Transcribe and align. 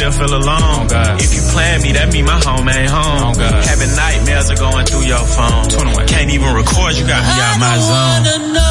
still 0.00 0.12
feel 0.12 0.34
alone. 0.34 0.88
Oh 0.88 1.16
if 1.20 1.34
you 1.34 1.42
plan 1.52 1.82
me, 1.82 1.92
that 1.92 2.08
mean 2.12 2.24
my 2.24 2.40
home 2.40 2.66
ain't 2.68 2.88
home. 2.88 3.36
Oh 3.36 3.60
Having 3.68 3.92
nightmares 3.92 4.48
are 4.48 4.56
going 4.56 4.86
through 4.86 5.04
your 5.04 5.20
phone. 5.28 5.68
21. 5.68 6.08
Can't 6.08 6.30
even 6.32 6.54
record, 6.56 6.96
you 6.96 7.04
got 7.04 7.20
me 7.20 7.36
out 7.36 7.60
my 7.60 7.76
zone. 7.76 8.69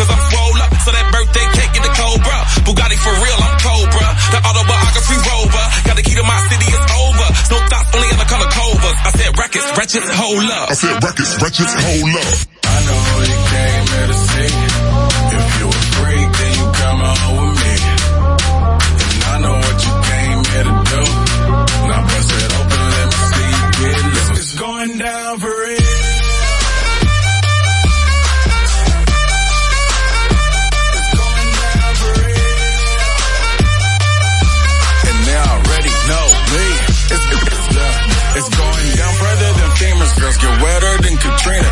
cause 0.00 0.08
I'm 0.08 0.22
swole 0.32 0.58
up. 0.64 0.70
So 0.80 0.90
that 0.96 1.06
birthday 1.12 1.46
cake 1.52 1.74
in 1.76 1.82
the 1.84 1.92
Cobra. 1.92 2.38
Bugatti 2.64 2.96
for 3.04 3.14
real, 3.20 3.38
I'm 3.44 3.56
Cobra. 3.60 4.08
The 4.32 4.40
autobiography 4.40 5.18
rover. 5.28 5.64
Got 5.84 5.96
the 6.00 6.04
key 6.08 6.16
to 6.16 6.24
my 6.24 6.40
city, 6.48 6.68
it's 6.72 6.88
over. 6.96 7.28
No 7.52 7.56
thoughts, 7.68 7.90
only 7.92 8.08
in 8.08 8.16
the 8.16 8.28
color 8.28 8.48
cobra. 8.48 8.90
I 8.96 9.10
said 9.12 9.30
records, 9.36 9.68
wretches, 9.76 10.06
hold 10.08 10.48
up. 10.48 10.70
I 10.70 10.74
said 10.74 10.96
records, 11.04 11.32
wretches, 11.42 11.70
hold 11.76 12.16
up. 12.16 12.49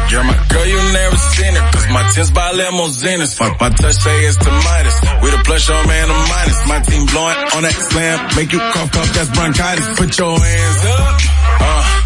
Yeah, 0.08 0.22
my 0.24 0.36
girl, 0.48 0.66
you 0.66 0.80
never 0.92 1.16
seen 1.16 1.52
it. 1.52 1.64
cause 1.72 1.86
my 1.92 2.02
tents 2.12 2.30
by 2.30 2.50
limousines. 2.52 3.34
Fuck 3.36 3.60
my 3.60 3.68
touch 3.68 3.96
say 3.96 4.16
it's 4.24 4.38
the 4.38 4.50
Midas. 4.50 4.96
With 5.20 5.34
a 5.36 5.40
plus, 5.44 5.68
your 5.68 5.82
man, 5.86 6.06
a 6.08 6.16
minus. 6.32 6.58
My 6.66 6.80
team 6.80 7.04
blowing 7.12 7.38
on 7.56 7.62
that 7.68 7.76
slam. 7.92 8.16
Make 8.36 8.52
you 8.52 8.60
cough, 8.72 8.90
cough, 8.92 9.10
that's 9.12 9.30
bronchitis. 9.36 9.86
Put 10.00 10.16
your 10.18 10.32
hands 10.38 10.84
up. 10.96 11.20
Uh. 11.60 12.04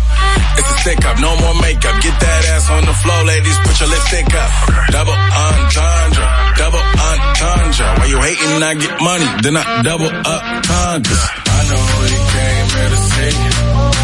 It's 0.59 0.69
a 0.69 0.77
stick 0.85 1.01
up, 1.07 1.17
no 1.21 1.31
more 1.41 1.55
makeup. 1.63 1.97
Get 2.03 2.17
that 2.21 2.43
ass 2.53 2.69
on 2.71 2.85
the 2.85 2.93
floor, 2.93 3.23
ladies. 3.25 3.57
Put 3.65 3.79
your 3.81 3.89
lipstick 3.89 4.29
up. 4.35 4.51
Double 4.93 5.17
entendre, 5.17 6.27
double 6.61 6.85
entendre. 7.09 7.89
Why 8.03 8.07
you 8.11 8.19
hating? 8.21 8.63
I 8.63 8.73
get 8.77 8.95
money, 9.01 9.29
then 9.47 9.55
I 9.57 9.65
double 9.83 10.11
up 10.13 10.43
Congress. 10.67 11.25
I 11.57 11.61
know 11.71 11.83
you 12.13 12.21
came 12.35 12.67
here 12.77 12.91
to 12.93 13.01
see. 13.13 13.33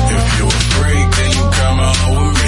If 0.09 0.25
you 0.39 0.47
a 0.47 0.59
freak, 0.73 1.07
then 1.19 1.31
you 1.37 1.45
come 1.53 1.79
out 1.83 2.01
with 2.17 2.33
me. 2.43 2.48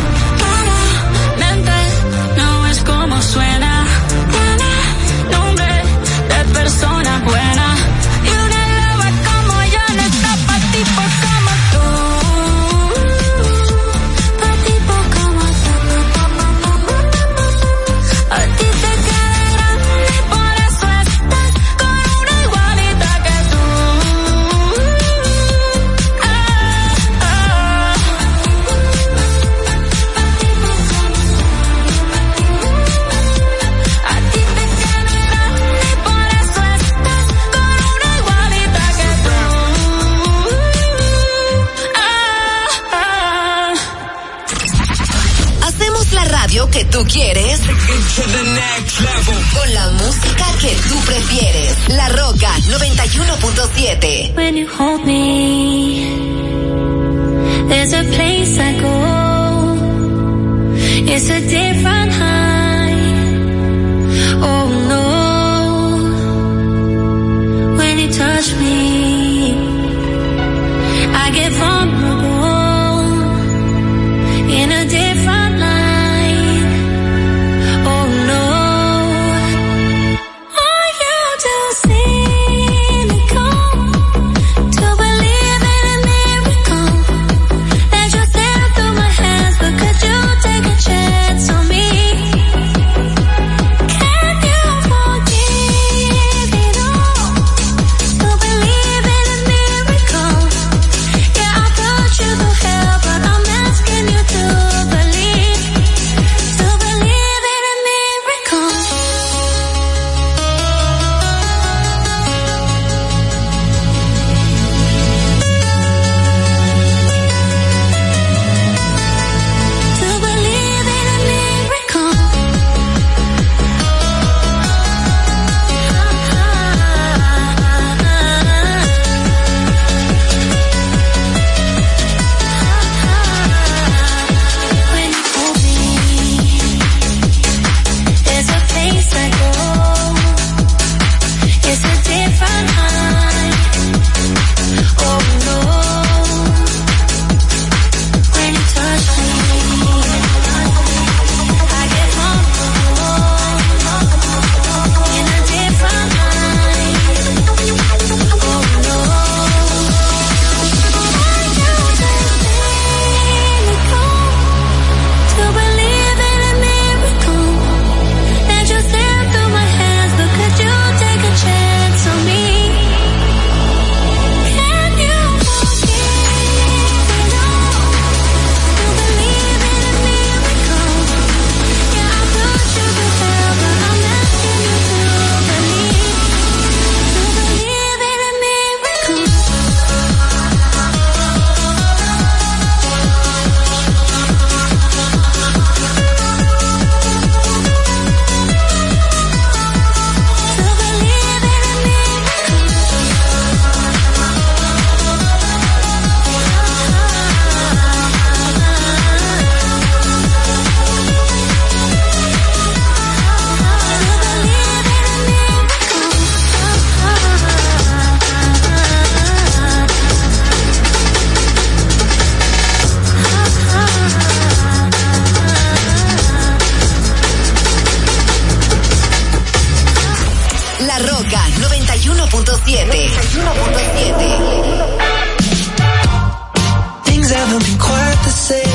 Haven't 237.33 237.63
been 237.63 237.79
quite 237.79 238.19
the 238.23 238.29
same. 238.29 238.70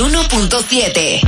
uno 0.00 0.24
punto 0.28 0.64
siete 0.66 1.20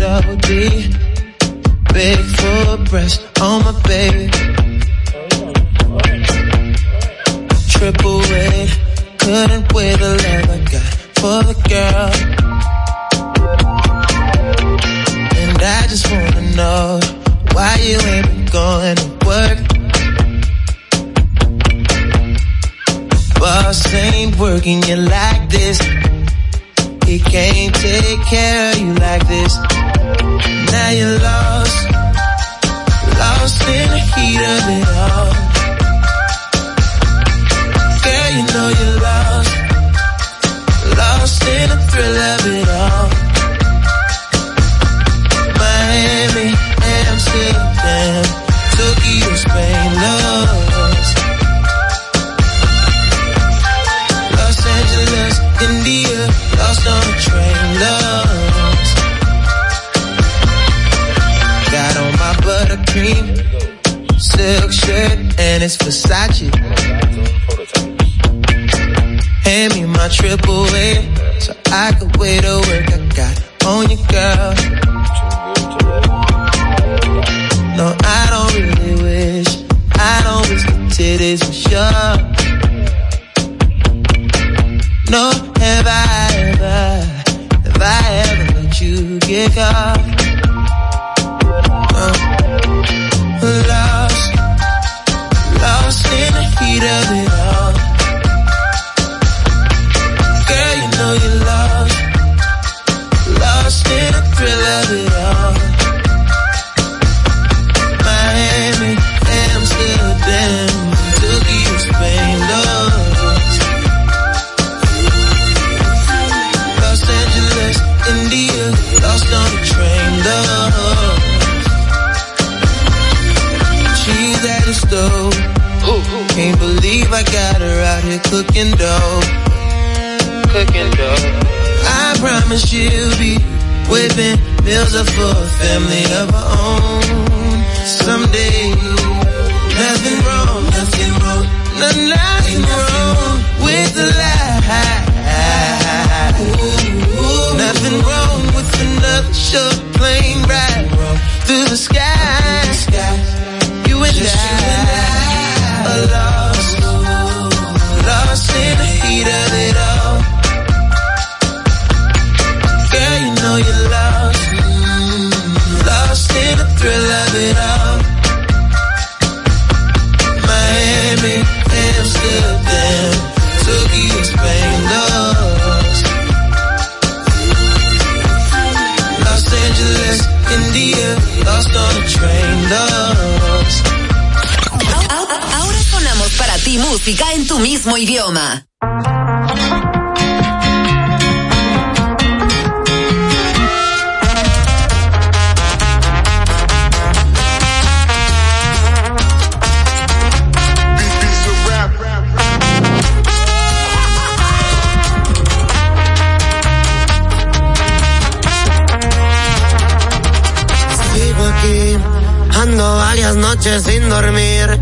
noches 213.65 213.83
sin 213.85 214.09
dormir. 214.09 214.81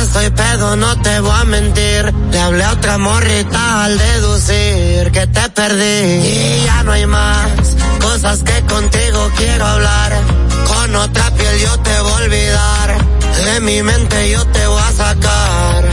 Estoy 0.00 0.30
pedo, 0.30 0.76
no 0.76 0.96
te 1.02 1.20
voy 1.20 1.32
a 1.38 1.44
mentir. 1.44 2.12
Le 2.30 2.40
hablé 2.40 2.64
a 2.64 2.72
otra 2.72 2.96
morrita 2.96 3.84
al 3.84 3.98
deducir 3.98 5.10
que 5.12 5.26
te 5.26 5.48
perdí. 5.50 5.82
Y 5.82 6.62
ya 6.64 6.82
no 6.82 6.92
hay 6.92 7.06
más 7.06 7.50
cosas 8.00 8.42
que 8.42 8.62
contigo 8.62 9.30
quiero 9.36 9.66
hablar. 9.66 10.12
Con 10.66 10.96
otra 10.96 11.30
piel 11.32 11.58
yo 11.60 11.78
te 11.80 12.00
voy 12.00 12.12
a 12.12 12.16
olvidar. 12.24 12.98
De 13.44 13.60
mi 13.60 13.82
mente 13.82 14.30
yo 14.30 14.46
te 14.46 14.66
voy 14.66 14.82
a 14.82 14.92
sacar. 14.92 15.84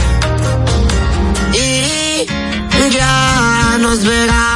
Y 1.52 2.26
ya 2.90 3.76
nos 3.80 4.02
verás 4.02 4.49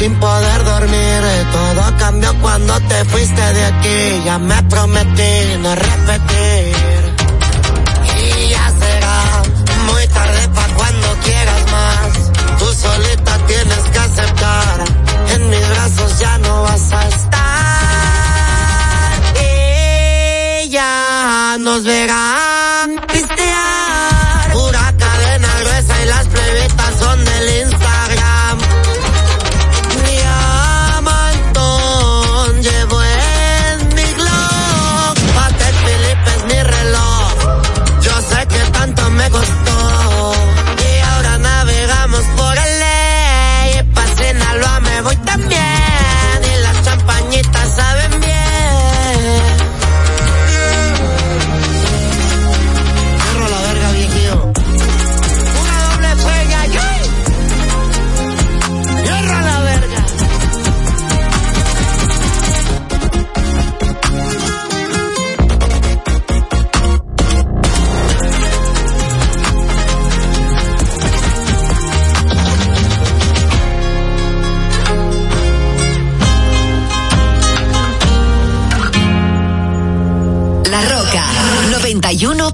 sin 0.00 0.14
poder 0.18 0.64
dormir. 0.64 1.20
Todo 1.52 1.96
cambió 1.98 2.34
cuando 2.40 2.80
te 2.80 3.04
fuiste 3.04 3.42
de 3.56 3.64
aquí. 3.66 4.22
Ya 4.24 4.38
me 4.38 4.62
prometí 4.64 5.32
no 5.62 5.74
repetir. 5.74 6.74
Y 8.16 8.48
ya 8.48 8.72
será 8.80 9.42
muy 9.88 10.06
tarde 10.08 10.48
para 10.54 10.74
cuando 10.74 11.08
quieras 11.24 11.62
más. 11.76 12.58
Tú 12.58 12.66
solita 12.86 13.32
tienes 13.46 13.82
que 13.92 13.98
aceptar. 13.98 14.84
En 15.34 15.50
mis 15.50 15.68
brazos 15.68 16.18
ya 16.18 16.38
no 16.38 16.62
vas 16.62 16.92
a 16.92 17.08
estar. 17.08 17.50
Y 20.64 20.70
ya 20.70 21.56
nos 21.60 21.84
verás. 21.84 22.49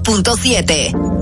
106.7. 0.07 1.16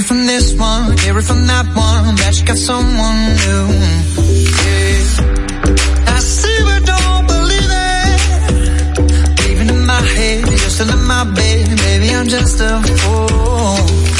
it 0.00 0.06
from 0.06 0.26
this 0.26 0.54
one, 0.54 0.96
hear 0.98 1.18
it 1.18 1.24
from 1.24 1.46
that 1.46 1.66
one, 1.76 2.14
that 2.16 2.38
you 2.38 2.46
got 2.46 2.56
someone 2.56 3.18
new. 3.42 3.66
Yeah. 4.64 6.14
I 6.14 6.18
see 6.20 6.58
but 6.68 6.82
don't 6.92 7.26
believe 7.34 7.70
it. 7.88 8.20
Even 9.50 9.66
in 9.74 9.86
my 9.86 10.00
head, 10.00 10.48
you're 10.48 10.74
still 10.76 10.90
in 10.90 11.04
my 11.04 11.24
bed, 11.24 11.68
maybe 11.84 12.14
I'm 12.14 12.28
just 12.28 12.60
a 12.60 12.82
fool. 13.00 14.19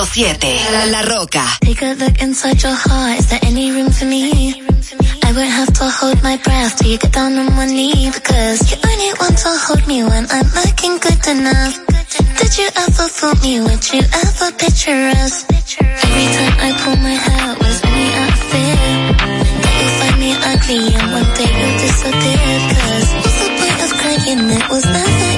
91.7 0.00 0.72
La, 0.72 0.86
La 0.86 1.02
Roca. 1.14 1.44
Take 1.60 1.82
a 1.82 1.92
look 1.92 2.22
inside 2.22 2.62
your 2.62 2.72
heart. 2.72 3.18
Is 3.18 3.28
there 3.28 3.38
any 3.42 3.70
room 3.70 3.90
for 3.90 4.06
me? 4.06 4.56
I 5.24 5.32
won't 5.36 5.52
have 5.52 5.72
to 5.74 5.84
hold 5.90 6.22
my 6.22 6.38
breath 6.38 6.76
till 6.78 6.88
you 6.92 6.96
get 6.96 7.12
down 7.12 7.36
on 7.36 7.54
one 7.54 7.68
knee 7.68 8.08
because 8.08 8.64
you 8.72 8.78
only 8.80 9.12
want 9.20 9.36
to 9.36 9.52
hold 9.60 9.86
me 9.86 10.02
when 10.02 10.24
I'm 10.30 10.48
looking 10.56 10.96
good 11.04 11.20
enough. 11.36 11.76
Did 12.16 12.52
you 12.56 12.68
ever 12.80 13.06
fool 13.12 13.36
me? 13.44 13.60
Would 13.60 13.84
you 13.92 14.00
ever 14.00 14.48
picture 14.56 15.12
us? 15.20 15.44
Every 15.76 16.26
time 16.32 16.54
I 16.64 16.70
pull 16.80 16.96
my 16.96 17.16
hair, 17.20 17.52
was 17.60 17.84
only 17.84 18.08
out 18.16 18.32
of 18.32 18.40
fear 18.48 18.76
that 19.60 19.72
you'll 19.76 19.96
find 20.00 20.16
me 20.16 20.30
ugly 20.48 20.80
and 20.96 21.08
one 21.12 21.28
day 21.36 21.52
you'll 21.60 21.76
disappear. 21.76 22.56
Cause 22.72 23.08
what's 23.20 23.36
the 23.36 23.48
point 23.52 23.78
of 23.84 23.90
crying? 24.00 24.48
It 24.48 24.64
was 24.72 24.84
never 24.88 25.29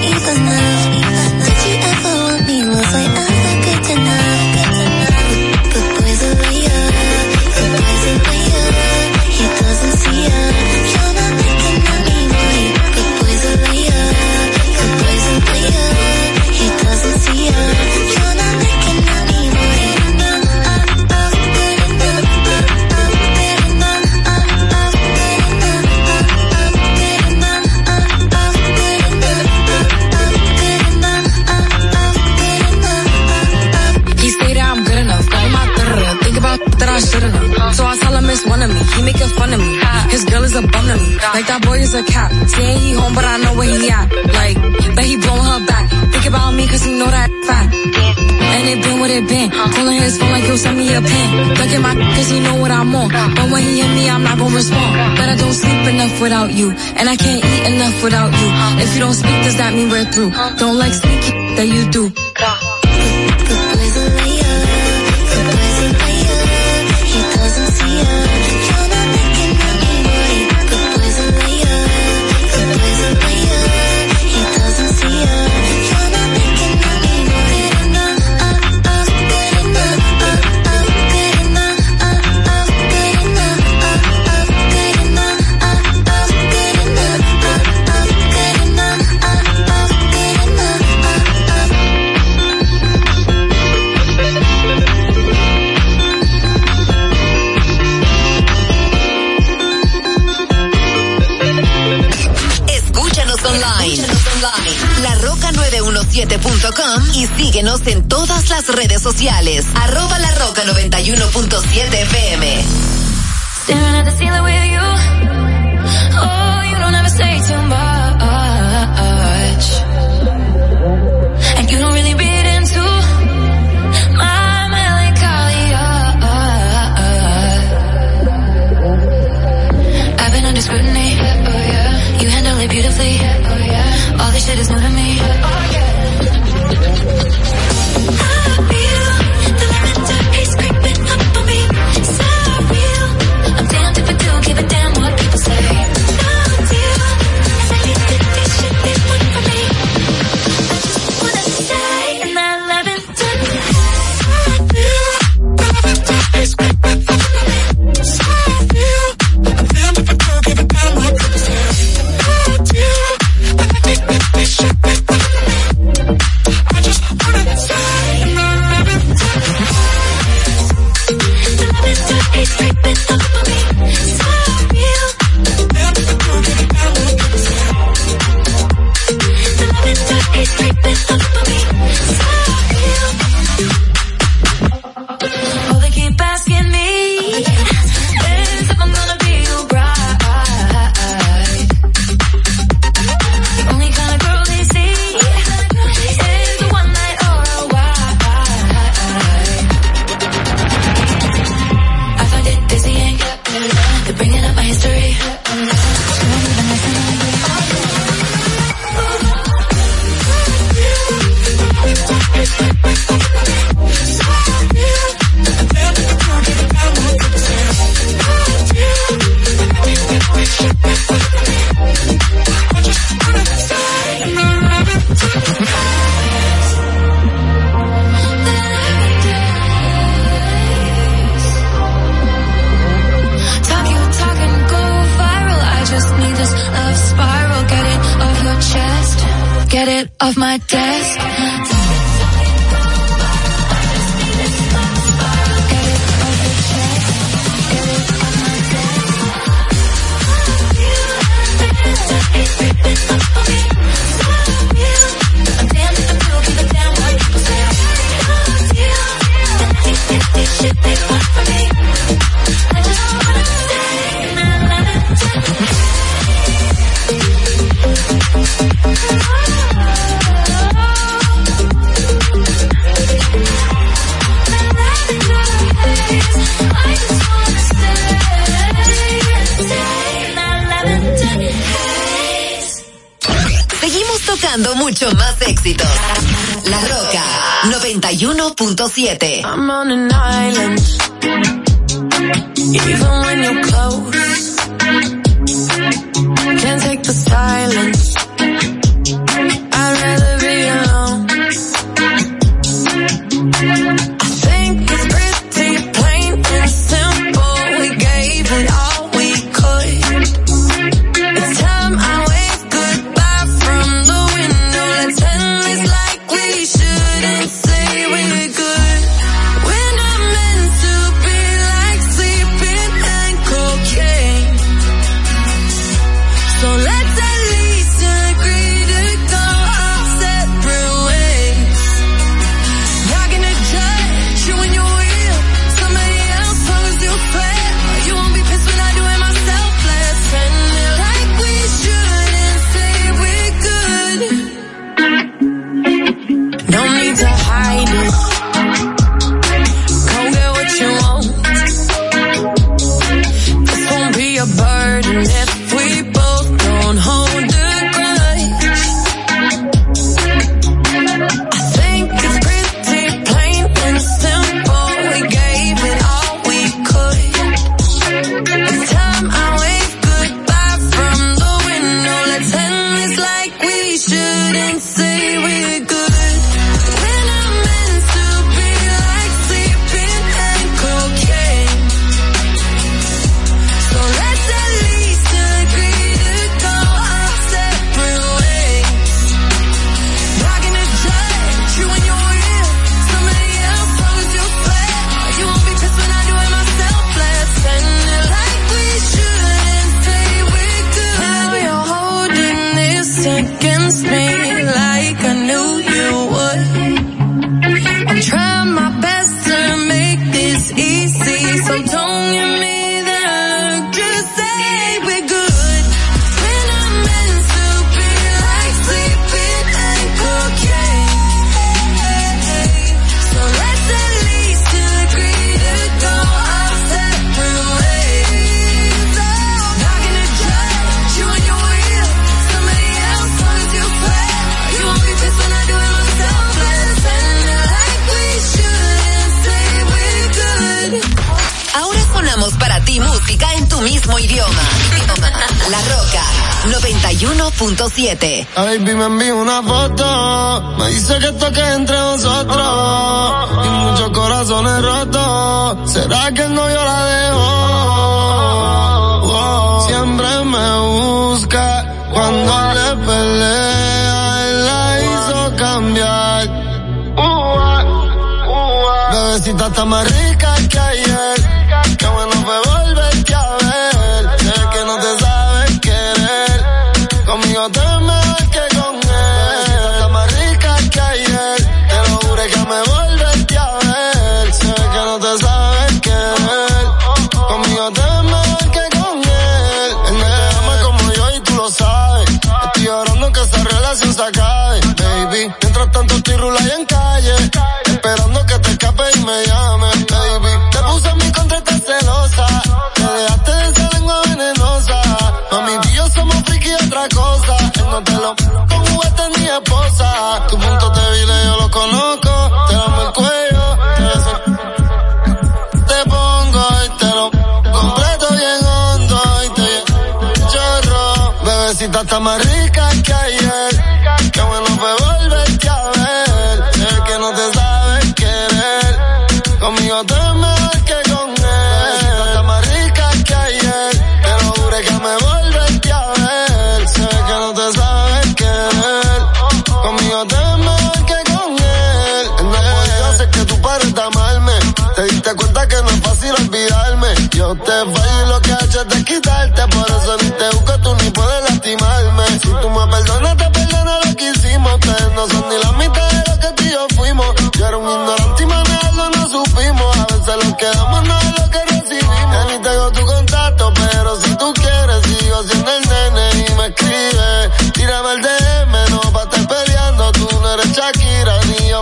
him 38.62 38.70
of 38.70 38.76
me. 38.76 38.82
He 38.94 39.02
making 39.02 39.32
fun 39.34 39.52
of 39.52 39.60
me. 39.60 39.74
His 40.10 40.24
girl 40.24 40.42
is 40.42 40.54
a 40.54 40.62
bum 40.62 40.86
to 40.86 40.96
me. 40.96 41.10
Like 41.34 41.46
that 41.46 41.60
boy 41.62 41.78
is 41.78 41.94
a 41.94 42.02
cat. 42.02 42.30
Saying 42.48 42.78
he 42.78 42.92
home, 42.94 43.14
but 43.14 43.24
I 43.24 43.38
know 43.38 43.54
where 43.54 43.68
he 43.68 43.90
at. 43.90 44.06
Like, 44.38 44.56
bet 44.94 45.04
he 45.04 45.16
blowing 45.16 45.46
her 45.46 45.60
back. 45.66 45.90
Think 46.12 46.26
about 46.26 46.54
me 46.54 46.66
cause 46.66 46.82
he 46.82 46.92
know 46.98 47.10
that 47.10 47.30
fat. 47.46 47.68
And 47.72 48.68
it 48.68 48.78
been 48.84 49.00
what 49.00 49.10
it 49.10 49.26
been. 49.26 49.50
Calling 49.50 49.98
his 49.98 50.18
phone 50.18 50.30
like 50.30 50.44
he'll 50.44 50.58
send 50.58 50.78
me 50.78 50.94
a 50.94 51.00
pin. 51.00 51.28
Look 51.58 51.72
at 51.72 51.80
my 51.80 51.94
cause 52.14 52.30
he 52.30 52.38
know 52.40 52.56
what 52.60 52.70
I'm 52.70 52.94
on. 52.94 53.08
But 53.10 53.50
when 53.50 53.62
he 53.62 53.80
hit 53.80 53.90
me, 53.94 54.08
I'm 54.08 54.22
not 54.22 54.38
gonna 54.38 54.54
respond. 54.54 54.92
But 55.16 55.28
I 55.28 55.36
don't 55.36 55.56
sleep 55.56 55.82
enough 55.88 56.20
without 56.20 56.52
you. 56.52 56.70
And 56.98 57.08
I 57.08 57.16
can't 57.16 57.42
eat 57.42 57.64
enough 57.74 57.96
without 58.02 58.30
you. 58.30 58.48
If 58.82 58.94
you 58.94 59.00
don't 59.00 59.14
speak, 59.14 59.38
does 59.42 59.56
that 59.56 59.74
mean 59.74 59.88
we're 59.90 60.06
through? 60.12 60.30
Don't 60.58 60.78
like 60.78 60.92
sneaky 60.92 61.32
that 61.56 61.66
you 61.66 61.90
do. 61.90 62.21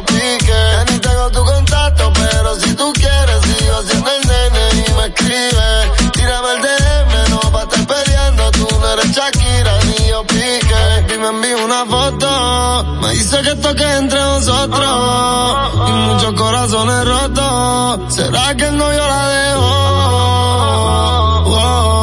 los. 0.08 0.90
Ni 0.90 0.98
tengo 0.98 1.30
tu 1.30 1.44
contacto, 1.44 2.12
pero 2.14 2.54
si 2.60 2.74
tú 2.74 2.92
quieres, 2.92 3.40
sigo 3.42 3.76
haciendo 3.76 4.10
el 4.10 4.26
nene 4.28 4.68
y 4.86 4.92
me 4.92 5.06
escribe. 5.06 6.10
Tírame 6.12 6.48
el 6.54 6.62
DM, 6.62 7.30
no 7.30 7.40
pa' 7.52 7.62
estar 7.62 7.86
peleando, 7.86 8.50
tú 8.52 8.68
no 8.80 8.88
eres 8.92 9.10
Shakira 9.12 9.78
ni 9.84 10.08
yo 10.08 10.24
pique. 10.24 11.14
Y 11.14 11.18
me 11.18 11.28
envía 11.28 11.56
una 11.56 11.84
foto, 11.86 12.84
me 13.02 13.10
dice 13.10 13.40
que 13.42 13.50
esto 13.50 13.74
que 13.74 13.96
entre 13.96 14.20
nosotros. 14.20 14.88
Y 15.88 15.92
muchos 15.92 16.32
corazones 16.34 17.04
rotos, 17.04 18.14
¿será 18.14 18.54
que 18.56 18.70
no 18.70 18.92
yo 18.92 19.06
la 19.06 19.28
dejo? 19.28 20.00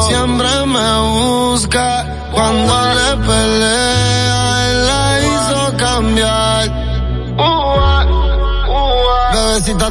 Siempre 0.08 0.48
me 0.66 0.98
busca 1.00 2.28
cuando 2.32 2.74
le 2.94 3.17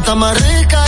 está 0.07 0.15
más 0.15 0.39
rica 0.41 0.86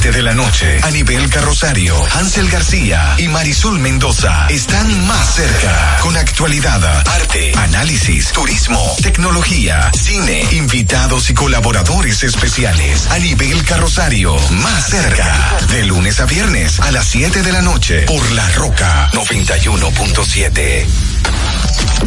7 0.00 0.16
de 0.16 0.22
la 0.22 0.34
noche, 0.34 0.78
Anibel 0.84 1.28
Carrosario, 1.28 1.96
Hansel 2.14 2.48
García 2.48 3.16
y 3.18 3.26
Marisol 3.26 3.80
Mendoza 3.80 4.46
están 4.48 5.06
más 5.08 5.34
cerca 5.34 5.96
con 6.02 6.16
actualidad, 6.16 7.02
arte, 7.08 7.52
análisis, 7.56 8.30
turismo, 8.30 8.80
tecnología, 9.02 9.90
cine, 9.92 10.46
invitados 10.52 11.30
y 11.30 11.34
colaboradores 11.34 12.22
especiales. 12.22 13.08
Anibel 13.10 13.64
Carrosario, 13.64 14.36
más 14.50 14.86
cerca, 14.88 15.56
de 15.72 15.84
lunes 15.86 16.20
a 16.20 16.26
viernes 16.26 16.78
a 16.78 16.92
las 16.92 17.06
7 17.08 17.42
de 17.42 17.52
la 17.52 17.62
noche 17.62 18.02
por 18.02 18.30
La 18.30 18.48
Roca 18.50 19.10
91.7. 19.14 20.86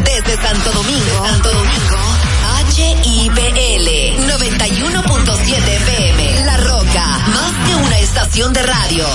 Desde 0.02 0.42
Santo 0.42 0.72
Domingo, 0.72 1.26
Santo 1.26 1.52
Domingo, 1.52 1.98
HIPL 2.74 4.16
91.7 4.30 5.68
FM. 5.68 6.21
Más 7.26 7.52
que 7.66 7.74
una 7.76 7.98
estación 7.98 8.52
de 8.52 8.62
radio. 8.62 9.06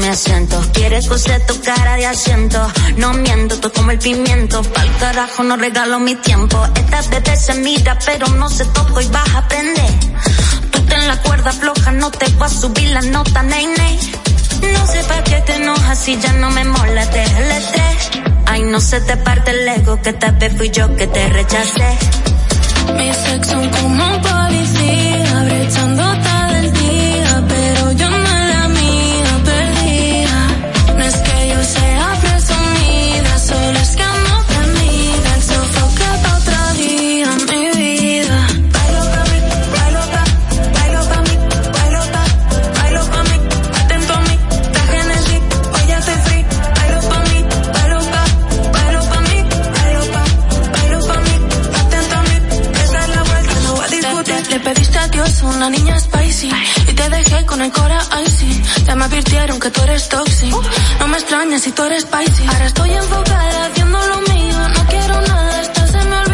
mi 0.00 0.08
asiento. 0.08 0.60
Quieres 0.72 1.06
coser 1.06 1.44
tu 1.46 1.60
cara 1.60 1.96
de 1.96 2.06
asiento. 2.06 2.58
No 2.96 3.12
miento, 3.12 3.58
tú 3.60 3.70
como 3.70 3.90
el 3.90 3.98
pimiento. 3.98 4.62
Pa'l 4.62 4.90
carajo 4.98 5.42
no 5.42 5.56
regalo 5.56 6.00
mi 6.00 6.14
tiempo. 6.16 6.56
Esta 6.74 7.02
bebé 7.10 7.36
se 7.36 7.54
mira, 7.54 7.98
pero 8.04 8.26
no 8.28 8.48
se 8.48 8.64
toca 8.66 9.02
y 9.02 9.08
vas 9.08 9.28
a 9.34 9.38
aprender. 9.38 9.92
Tú 10.70 10.80
ten 10.82 11.06
la 11.06 11.16
cuerda 11.22 11.52
floja, 11.52 11.92
no 11.92 12.10
te 12.10 12.26
va 12.36 12.46
a 12.46 12.48
subir 12.48 12.90
la 12.90 13.02
nota, 13.02 13.42
ney, 13.42 13.66
ney. 13.66 14.12
No 14.72 14.86
sé 14.86 15.02
pa' 15.04 15.22
qué 15.24 15.40
te 15.46 15.56
enojas 15.56 15.98
si 15.98 16.18
ya 16.18 16.32
no 16.34 16.50
me 16.50 16.64
mola, 16.64 17.10
te 17.10 17.22
el 17.22 17.50
estrés. 17.50 18.10
Ay, 18.46 18.62
no 18.62 18.80
se 18.80 19.00
te 19.00 19.16
parte 19.18 19.50
el 19.50 19.68
ego, 19.68 20.00
que 20.02 20.12
tal 20.14 20.36
vez 20.36 20.56
fui 20.56 20.70
yo 20.70 20.94
que 20.96 21.06
te 21.06 21.28
rechacé. 21.28 21.98
Mis 22.96 23.18
ex 23.34 23.48
son 23.48 23.68
como 23.68 24.22
policía 24.22 25.09
con 57.50 57.60
el 57.60 57.72
cora 57.72 58.00
icy. 58.24 58.62
Ya 58.86 58.94
me 58.94 59.04
advirtieron 59.04 59.58
que 59.58 59.70
tú 59.70 59.82
eres 59.82 60.08
toxic. 60.08 60.54
No 61.00 61.08
me 61.08 61.18
extrañas 61.18 61.62
si 61.62 61.72
tú 61.72 61.82
eres 61.82 62.02
spicy. 62.04 62.46
Ahora 62.46 62.66
estoy 62.66 62.92
enfocada 62.92 63.66
haciendo 63.66 63.98
lo 64.06 64.18
mío. 64.32 64.58
No 64.76 64.86
quiero 64.86 65.20
nada, 65.22 65.60
esto 65.60 65.86
se 65.88 66.04
me 66.04 66.16
olvidó. 66.16 66.29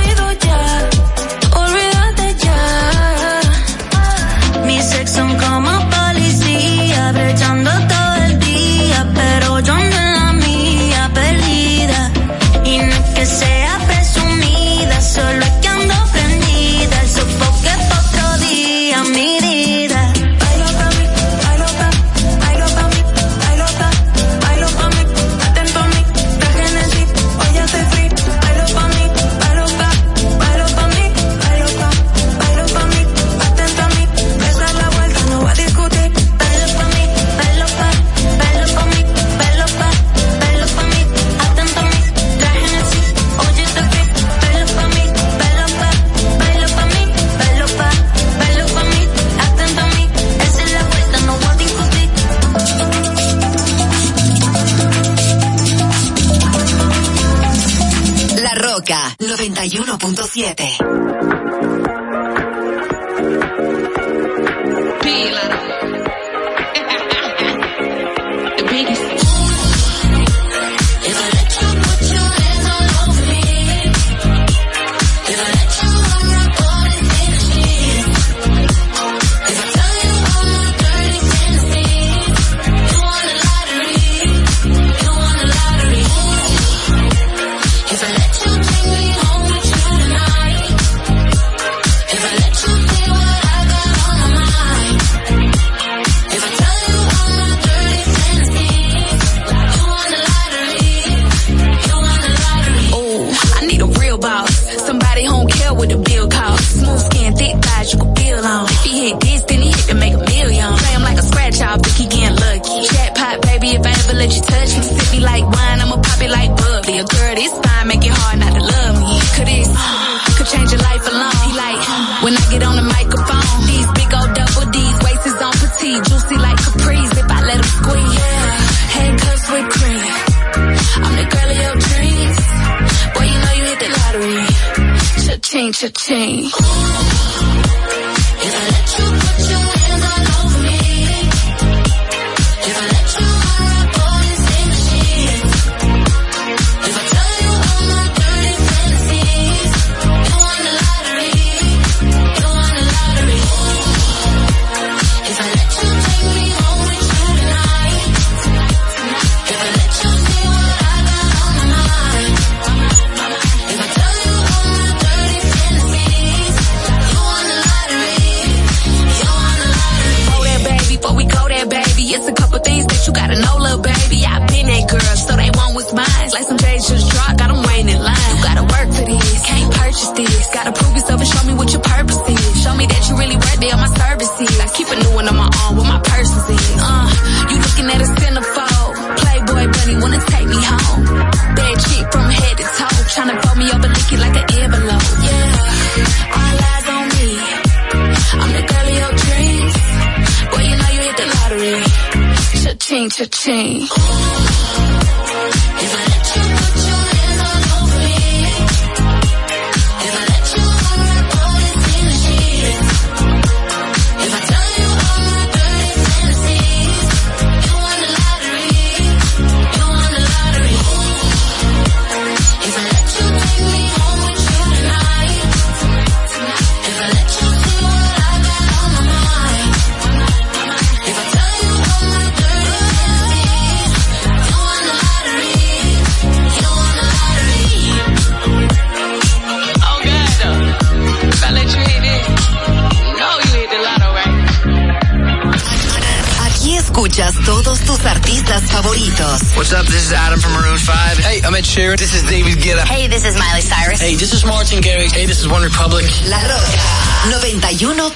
107.7. 60.14 60.75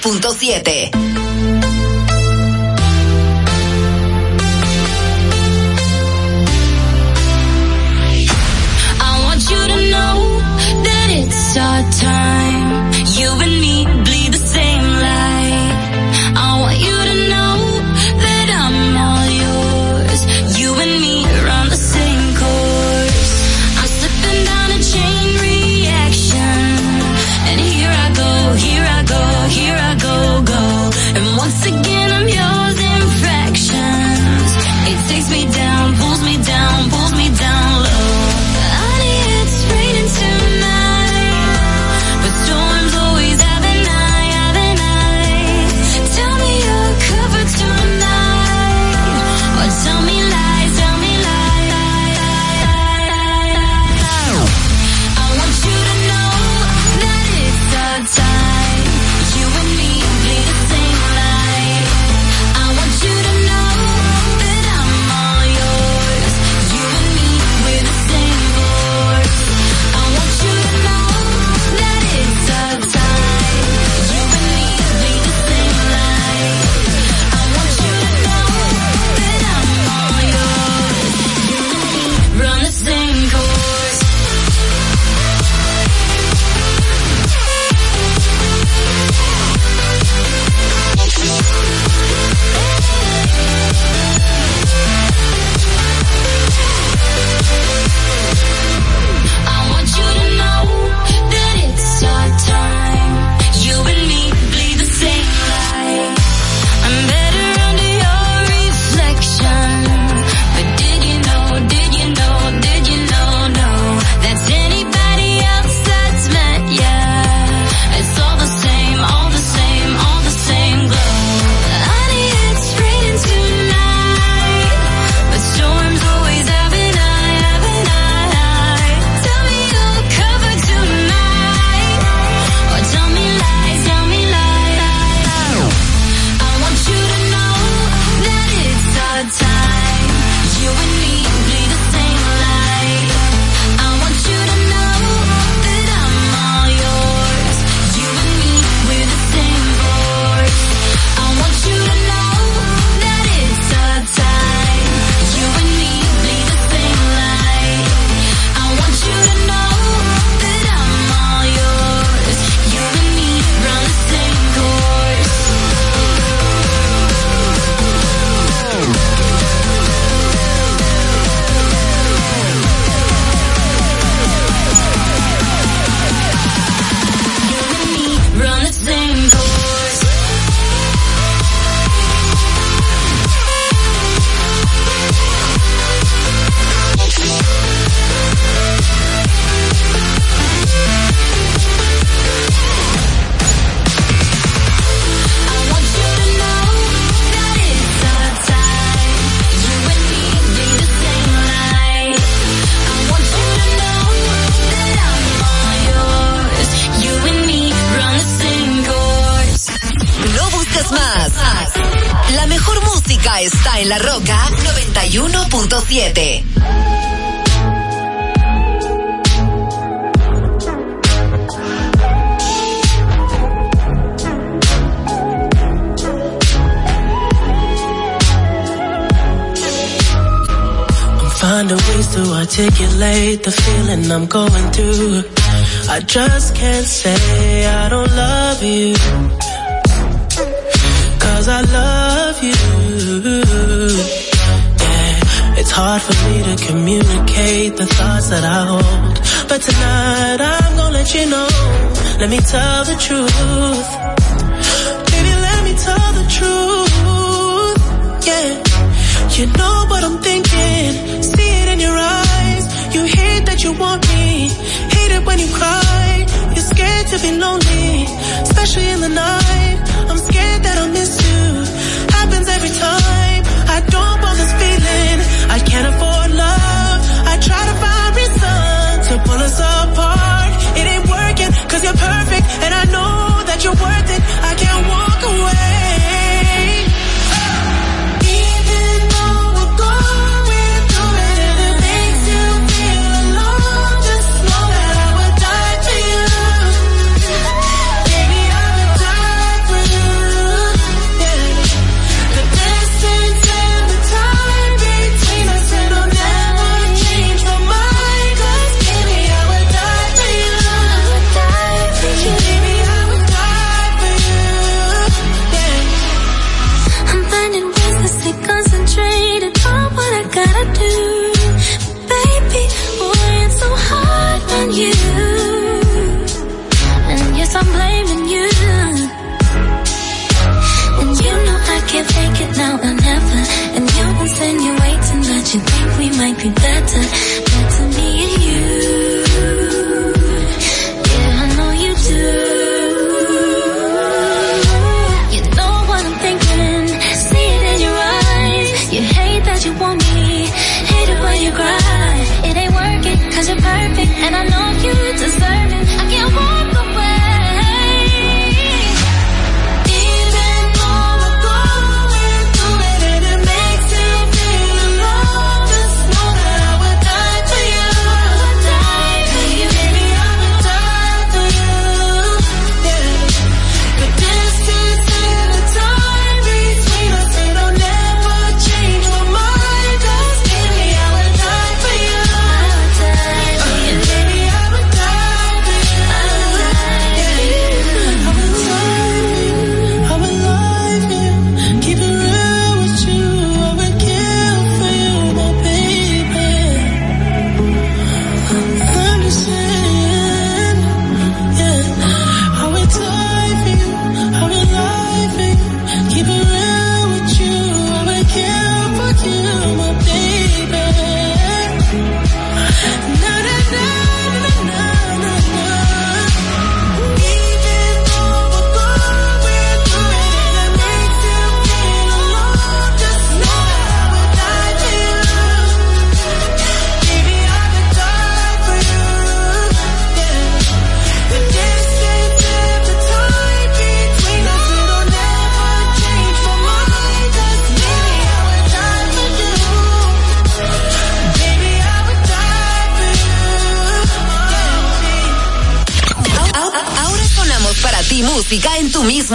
91.7. 0.01 1.10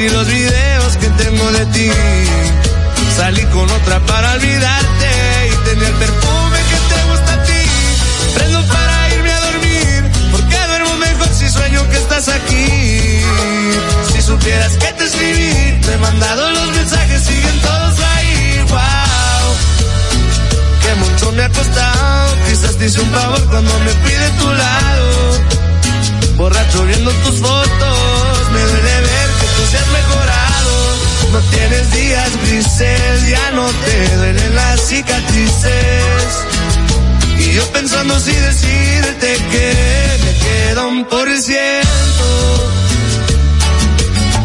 y 0.00 0.08
los 0.08 0.26
videos 0.26 0.96
que 0.96 1.08
tengo 1.22 1.52
de 1.52 1.66
ti. 1.66 1.90
Salí 3.16 3.44
con 3.46 3.70
otra 3.70 4.00
para 4.00 4.32
olvidarte 4.32 5.10
y 5.52 5.56
tener 5.68 5.88
el 5.88 5.94
perfume 5.94 6.58
que 6.70 6.94
te 6.94 7.10
gusta 7.10 7.32
a 7.34 7.42
ti. 7.44 7.62
Prendo 8.34 8.66
para 8.68 9.14
irme 9.14 9.32
a 9.32 9.40
dormir, 9.40 10.10
porque 10.32 10.56
duermo 10.68 10.96
mejor 10.96 11.28
si 11.28 11.48
sueño 11.50 11.86
que 11.90 11.96
estás 11.96 12.28
aquí. 12.28 13.20
Si 14.12 14.22
supieras 14.22 14.72
que 14.78 14.92
te 14.92 15.04
escribí, 15.04 15.80
te 15.82 15.92
he 15.92 15.98
mandado 15.98 16.50
los 16.50 16.70
mensajes, 16.70 17.22
siguen 17.22 17.60
todos 17.60 18.00
ahí. 18.14 18.64
Wow, 18.70 19.48
que 20.82 20.94
mucho 20.94 21.32
me 21.32 21.42
ha 21.42 21.48
costado. 21.50 22.36
Quizás 22.48 22.76
te 22.76 22.86
hice 22.86 23.00
un 23.00 23.10
favor 23.10 23.44
cuando 23.50 23.78
me 23.80 23.92
pide 24.06 24.30
tu 24.40 24.50
lado. 24.50 25.10
Borracho 26.36 26.86
viendo 26.86 27.10
tus 27.10 27.38
fotos, 27.38 28.50
me 28.52 28.60
duele 28.60 29.09
no 31.32 31.38
tienes 31.42 31.92
días 31.92 32.30
grises, 32.44 33.28
ya 33.28 33.50
no 33.52 33.66
te 33.68 34.16
duelen 34.16 34.54
las 34.56 34.80
cicatrices. 34.80 36.44
Y 37.38 37.52
yo 37.52 37.64
pensando 37.72 38.18
si 38.18 38.32
decirte 38.32 39.36
que 39.52 40.18
me 40.24 40.34
queda 40.34 40.86
un 40.86 41.04
por 41.04 41.28
ciento. 41.38 42.72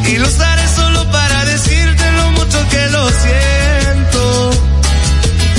Y 0.07 0.18
lo 0.18 0.27
haré 0.27 0.68
solo 0.76 1.11
para 1.11 1.45
decirte 1.45 2.11
lo 2.11 2.31
mucho 2.31 2.69
que 2.69 2.89
lo 2.89 3.10
siento. 3.10 4.52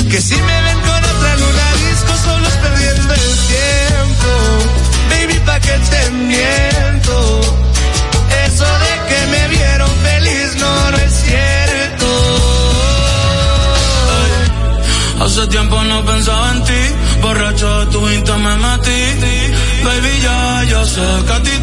Que 0.08 0.20
si 0.20 0.36
me 0.36 0.62
ven 0.62 0.80
con 0.80 1.04
otra 1.04 1.36
luna 1.36 1.72
disco, 1.88 2.12
solo 2.24 2.46
es 2.46 2.54
perdiendo 2.54 3.14
el 3.14 3.20
tiempo. 3.48 3.85
Borracho, 17.20 17.88
tu 17.90 18.00
instinto 18.08 18.38
me 18.38 18.56
metí. 18.56 19.00
Baby, 19.84 20.20
ya 20.22 20.64
yo 20.64 20.84
sé 20.84 21.00
a 21.00 21.42
ti 21.42 21.56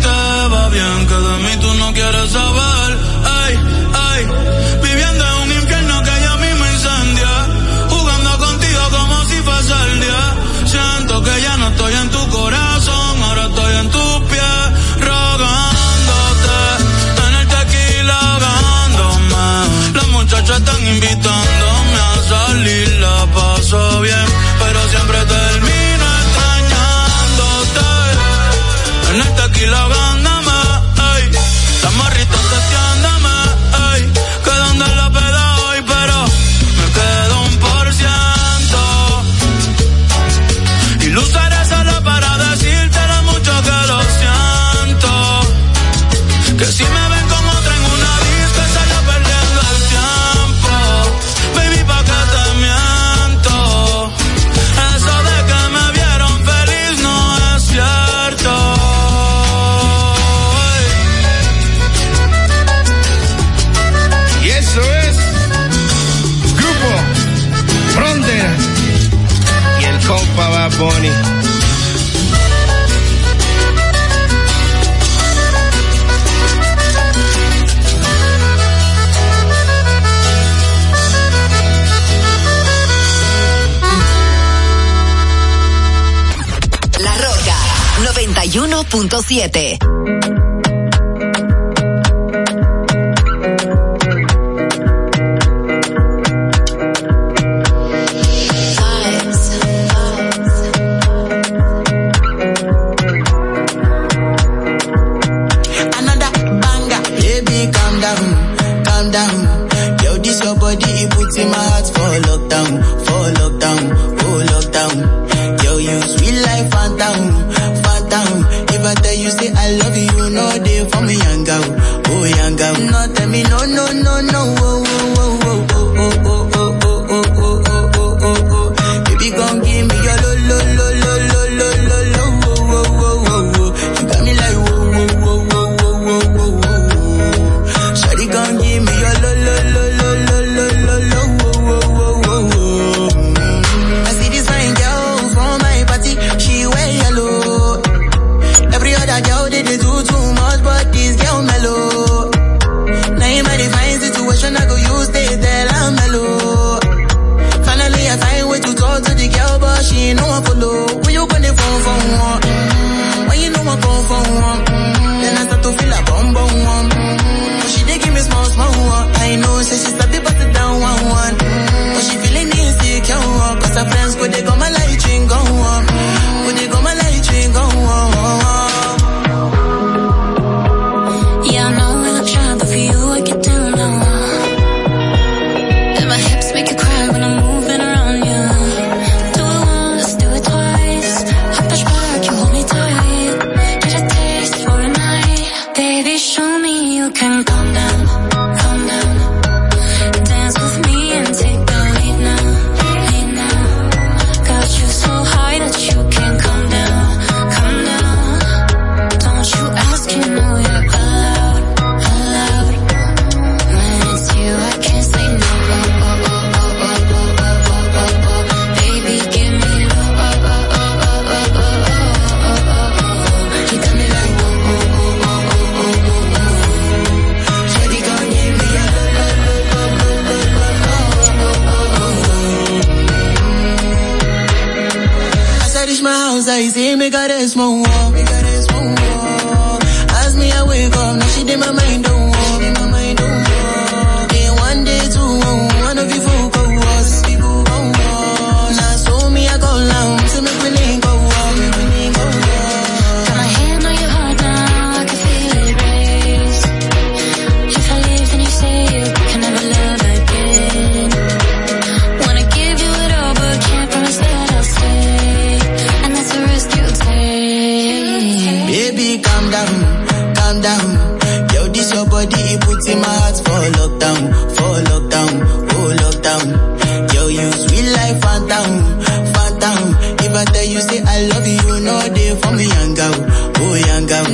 106.7. 88.93 90.02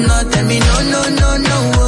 No, 0.08 0.24
tell 0.30 0.46
me 0.46 0.60
no, 0.60 0.82
no, 0.92 1.10
no, 1.10 1.38
no, 1.38 1.79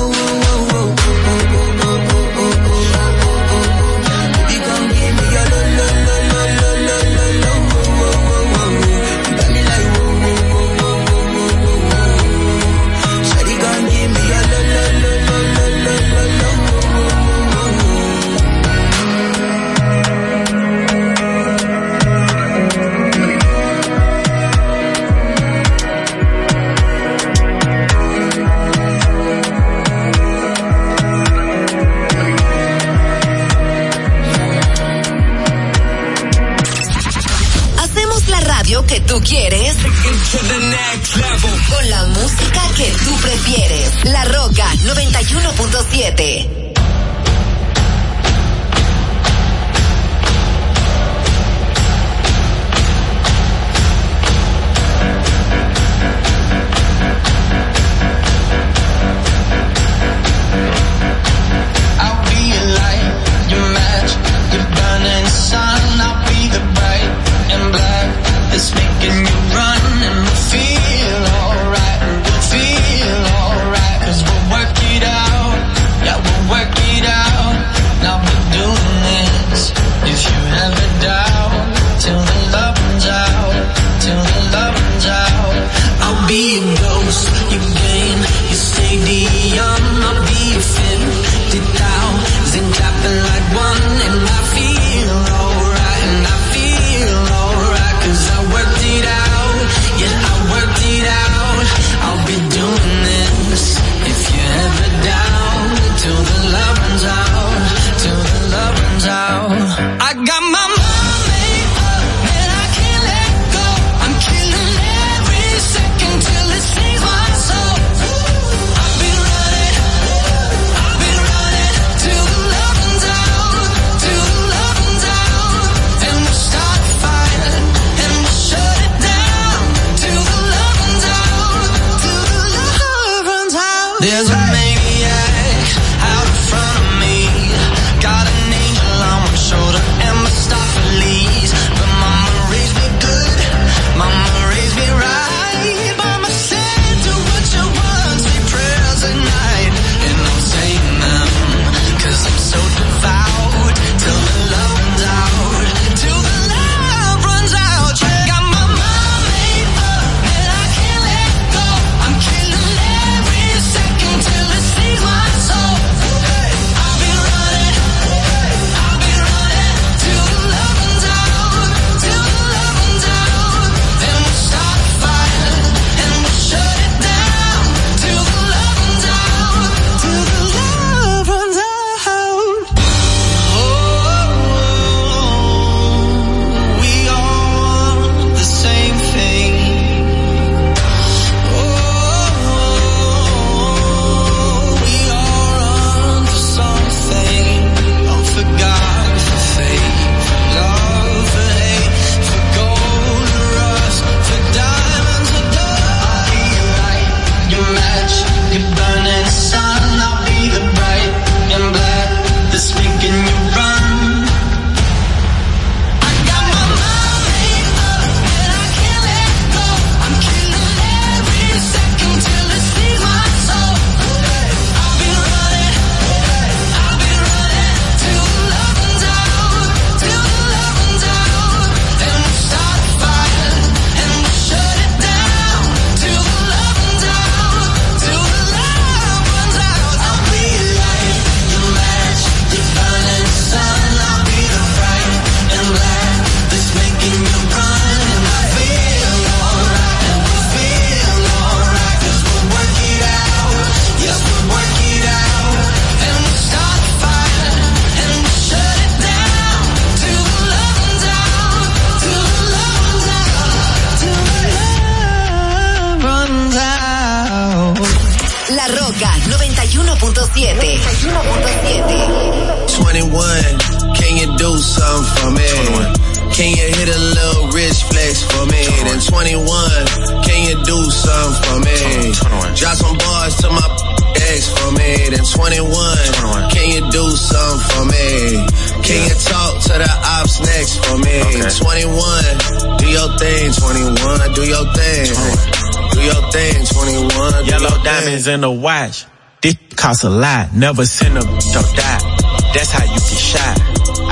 diamonds 298.21 298.27
in 298.27 298.41
the 298.41 298.51
watch. 298.51 299.05
This 299.41 299.55
costs 299.75 300.03
a 300.03 300.09
lot. 300.09 300.53
Never 300.53 300.85
send 300.85 301.17
a 301.17 301.21
bitch 301.21 301.55
or 301.57 301.65
die. 301.75 302.53
That's 302.53 302.71
how 302.71 302.85
you 302.85 302.99
get 302.99 303.17
shot. 303.17 303.57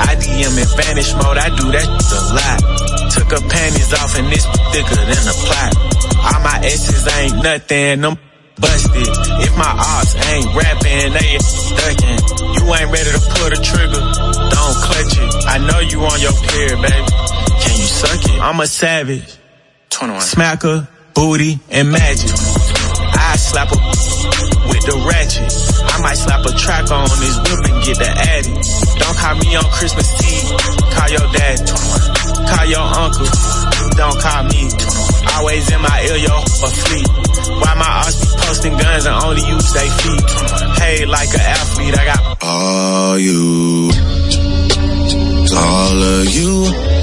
I 0.00 0.16
DM 0.16 0.58
in 0.58 0.68
vanish 0.76 1.12
mode. 1.14 1.38
I 1.38 1.48
do 1.54 1.70
that 1.70 1.86
a 1.86 2.20
lot. 2.34 2.58
Took 3.12 3.30
her 3.30 3.48
panties 3.48 3.92
off 3.94 4.18
and 4.18 4.26
this 4.26 4.46
thicker 4.72 4.96
than 4.96 5.22
a 5.22 5.36
plot. 5.46 5.70
All 6.18 6.40
my 6.42 6.58
exes 6.64 7.06
ain't 7.06 7.42
nothing. 7.42 8.00
Them 8.00 8.18
busted. 8.58 9.06
If 9.46 9.52
my 9.56 9.70
ops 9.70 10.14
ain't 10.18 10.46
rapping, 10.56 11.12
they 11.14 11.38
ducking. 11.78 12.18
You 12.58 12.62
ain't 12.74 12.90
ready 12.90 13.10
to 13.14 13.22
pull 13.22 13.48
the 13.50 13.60
trigger. 13.62 14.02
Don't 14.02 14.76
clutch 14.82 15.14
it. 15.14 15.30
I 15.46 15.58
know 15.62 15.78
you 15.78 16.00
on 16.02 16.18
your 16.20 16.34
period, 16.50 16.80
baby. 16.82 17.06
Can 17.62 17.74
you 17.78 17.86
suck 17.86 18.24
it? 18.24 18.40
I'm 18.40 18.58
a 18.58 18.66
savage. 18.66 19.36
21. 19.90 20.22
Smacker, 20.22 20.88
booty, 21.14 21.60
and 21.70 21.92
magic. 21.92 22.59
I 23.40 23.42
slap 23.42 23.72
a 23.72 23.78
with 24.68 24.84
the 24.84 25.00
ratchet. 25.00 25.48
I 25.48 25.96
might 26.04 26.20
slap 26.20 26.44
a 26.44 26.52
track 26.52 26.92
on 26.92 27.08
this 27.24 27.36
whip 27.40 27.72
and 27.72 27.80
get 27.88 27.96
the 27.96 28.12
addy. 28.12 28.52
Don't 29.00 29.16
call 29.16 29.34
me 29.40 29.56
on 29.56 29.64
Christmas 29.72 30.12
Eve. 30.28 30.52
Call 30.92 31.08
your 31.08 31.24
dad. 31.32 31.56
Call 32.52 32.66
your 32.68 32.84
uncle. 32.84 33.24
Don't 33.96 34.18
call 34.20 34.44
me. 34.44 34.68
Always 35.40 35.72
in 35.72 35.80
my 35.80 35.96
ear, 36.04 36.20
yo, 36.20 36.36
a 36.36 36.68
fleet. 36.68 37.08
Why 37.64 37.72
my 37.80 38.04
ass 38.04 38.20
be 38.20 38.28
posting 38.44 38.76
guns 38.76 39.08
and 39.08 39.16
only 39.24 39.40
use 39.48 39.72
they 39.72 39.88
feet? 39.88 40.26
Hey, 40.76 41.06
like 41.08 41.32
an 41.32 41.40
athlete, 41.40 41.96
I 41.96 42.04
got 42.12 42.20
All 42.44 43.16
you, 43.16 43.88
all 45.56 45.96
of 45.96 46.28
you. 46.28 46.99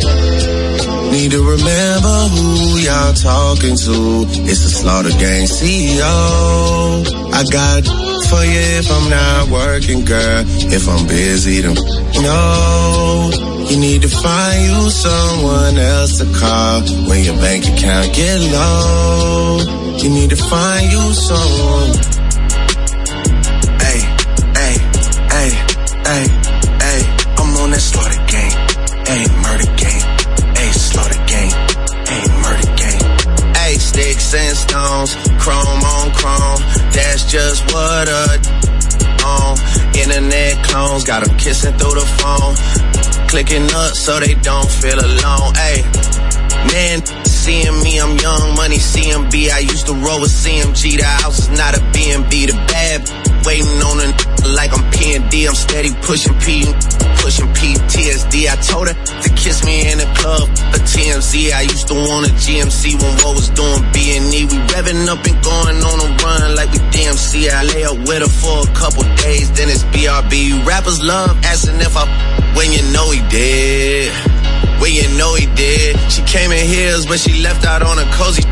Need 1.17 1.31
to 1.31 1.41
remember 1.41 2.17
who 2.29 2.77
y'all 2.77 3.11
talking 3.11 3.75
to. 3.75 3.97
It's 4.45 4.61
the 4.61 4.69
Slaughter 4.69 5.09
Gang 5.17 5.47
CEO. 5.49 6.13
I 7.33 7.41
got 7.49 7.81
for 8.29 8.45
you 8.45 8.61
if 8.77 8.85
I'm 8.91 9.09
not 9.09 9.49
working, 9.49 10.05
girl. 10.05 10.43
If 10.69 10.87
I'm 10.87 11.07
busy, 11.07 11.61
then 11.61 11.73
no. 12.21 13.31
You 13.67 13.79
need 13.79 14.03
to 14.03 14.09
find 14.09 14.61
you 14.61 14.89
someone 14.91 15.77
else 15.79 16.19
to 16.19 16.25
call 16.37 16.81
when 17.09 17.23
your 17.23 17.37
bank 17.41 17.65
account 17.65 18.13
get 18.13 18.37
low. 18.53 19.57
You 19.97 20.09
need 20.13 20.29
to 20.29 20.37
find 20.37 20.85
you 20.85 21.01
someone. 21.17 21.97
Hey, 23.81 23.99
hey, 24.53 24.75
hey, 25.33 25.49
hey, 26.05 26.25
hey. 26.77 27.01
I'm 27.41 27.57
on 27.57 27.71
that 27.71 27.81
slaughter 27.81 28.16
and 34.33 35.39
chrome 35.39 35.83
on 35.83 36.11
chrome. 36.13 36.59
That's 36.91 37.23
just 37.31 37.63
what 37.71 38.09
a 38.09 38.41
on. 39.23 39.57
Internet 39.95 40.63
clones 40.63 41.03
got 41.03 41.27
'em 41.27 41.37
kissing 41.37 41.77
through 41.77 41.95
the 41.95 42.07
phone. 42.19 42.55
Clicking 43.27 43.71
up 43.73 43.95
so 43.95 44.19
they 44.19 44.33
don't 44.35 44.69
feel 44.69 44.99
alone. 44.99 45.53
Hey, 45.55 45.83
man, 46.71 47.25
seeing 47.25 47.81
me, 47.83 47.99
I'm 47.99 48.17
young 48.17 48.55
money. 48.55 48.79
CMB, 48.79 49.51
I 49.51 49.59
used 49.59 49.85
to 49.87 49.93
roll 49.93 50.21
with 50.21 50.31
CMG. 50.31 50.97
The 50.97 51.05
house 51.05 51.39
is 51.39 51.49
not 51.49 51.77
a 51.77 51.81
B&B. 51.93 52.47
The 52.47 52.53
bad 52.67 53.26
waiting 53.45 53.81
on 53.83 53.99
a 53.99 54.07
like 54.55 54.71
I'm 54.71 54.83
P&D. 54.91 55.47
I'm 55.47 55.55
steady 55.55 55.91
pushing 56.01 56.33
P, 56.39 56.63
pushing 57.19 57.47
PTSD. 57.51 58.47
I 58.47 58.55
told 58.63 58.87
her 58.87 58.95
to 58.95 59.29
kiss 59.35 59.63
me 59.65 59.91
in 59.91 59.97
the 59.97 60.09
club. 60.15 60.47
A 60.73 60.79
TMZ. 60.79 61.51
I 61.51 61.61
used 61.61 61.87
to 61.87 61.95
want 61.95 62.27
a 62.27 62.31
GMC 62.33 62.95
when 63.01 63.13
what 63.23 63.35
was 63.35 63.49
doing 63.49 63.83
B&E. 63.91 64.45
We 64.45 64.57
revving 64.71 65.07
up 65.07 65.23
and 65.25 65.37
going 65.43 65.77
on 65.83 65.97
a 65.99 66.09
run 66.23 66.55
like 66.55 66.71
we 66.71 66.79
DMC. 66.95 67.49
I 67.49 67.63
lay 67.63 67.83
up 67.83 67.97
with 68.07 68.21
her 68.23 68.31
for 68.31 68.69
a 68.69 68.73
couple 68.73 69.03
days, 69.17 69.51
then 69.51 69.69
it's 69.69 69.83
BRB. 69.95 70.65
Rappers 70.65 71.03
love 71.03 71.37
asking 71.43 71.81
if 71.81 71.95
I 71.95 72.05
when 72.55 72.71
you 72.71 72.83
know 72.91 73.11
he 73.11 73.21
did. 73.29 74.11
When 74.81 74.93
you 74.93 75.07
know 75.17 75.35
he 75.35 75.47
did. 75.55 75.97
She 76.11 76.21
came 76.23 76.51
in 76.51 76.65
heels, 76.65 77.05
but 77.05 77.19
she 77.19 77.41
left 77.41 77.65
out 77.65 77.81
on 77.81 77.99
a 77.99 78.05
cozy. 78.13 78.43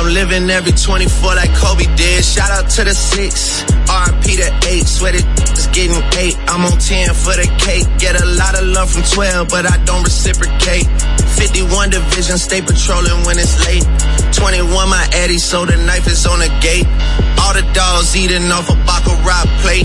I'm 0.00 0.14
living 0.14 0.48
every 0.48 0.72
24 0.72 1.34
like 1.36 1.52
Kobe 1.56 1.84
did. 1.94 2.24
Shout 2.24 2.50
out 2.50 2.70
to 2.70 2.84
the 2.84 2.94
six, 2.94 3.60
RP 3.84 4.40
to 4.40 4.48
eight. 4.72 4.88
Sweat 4.88 5.14
it 5.14 5.26
is 5.52 5.66
getting 5.76 6.00
eight. 6.16 6.40
I'm 6.48 6.64
on 6.64 6.78
10 6.78 7.12
for 7.12 7.36
the 7.36 7.44
cake. 7.60 7.84
Get 8.00 8.16
a 8.16 8.24
lot 8.24 8.56
of 8.56 8.64
love 8.64 8.90
from 8.90 9.02
12, 9.02 9.48
but 9.50 9.70
I 9.70 9.76
don't 9.84 10.02
reciprocate. 10.02 10.88
51 11.36 11.90
division, 11.90 12.38
stay 12.38 12.62
patrolling 12.62 13.28
when 13.28 13.36
it's 13.36 13.60
late. 13.68 13.84
21 14.32 14.72
my 14.88 15.06
Eddie, 15.12 15.36
so 15.36 15.66
the 15.66 15.76
knife 15.76 16.06
is 16.06 16.24
on 16.24 16.38
the 16.38 16.48
gate. 16.64 16.88
All 17.36 17.52
the 17.52 17.68
dogs 17.76 18.16
eating 18.16 18.50
off 18.50 18.72
a 18.72 18.76
Baccarat 18.88 19.52
plate. 19.60 19.84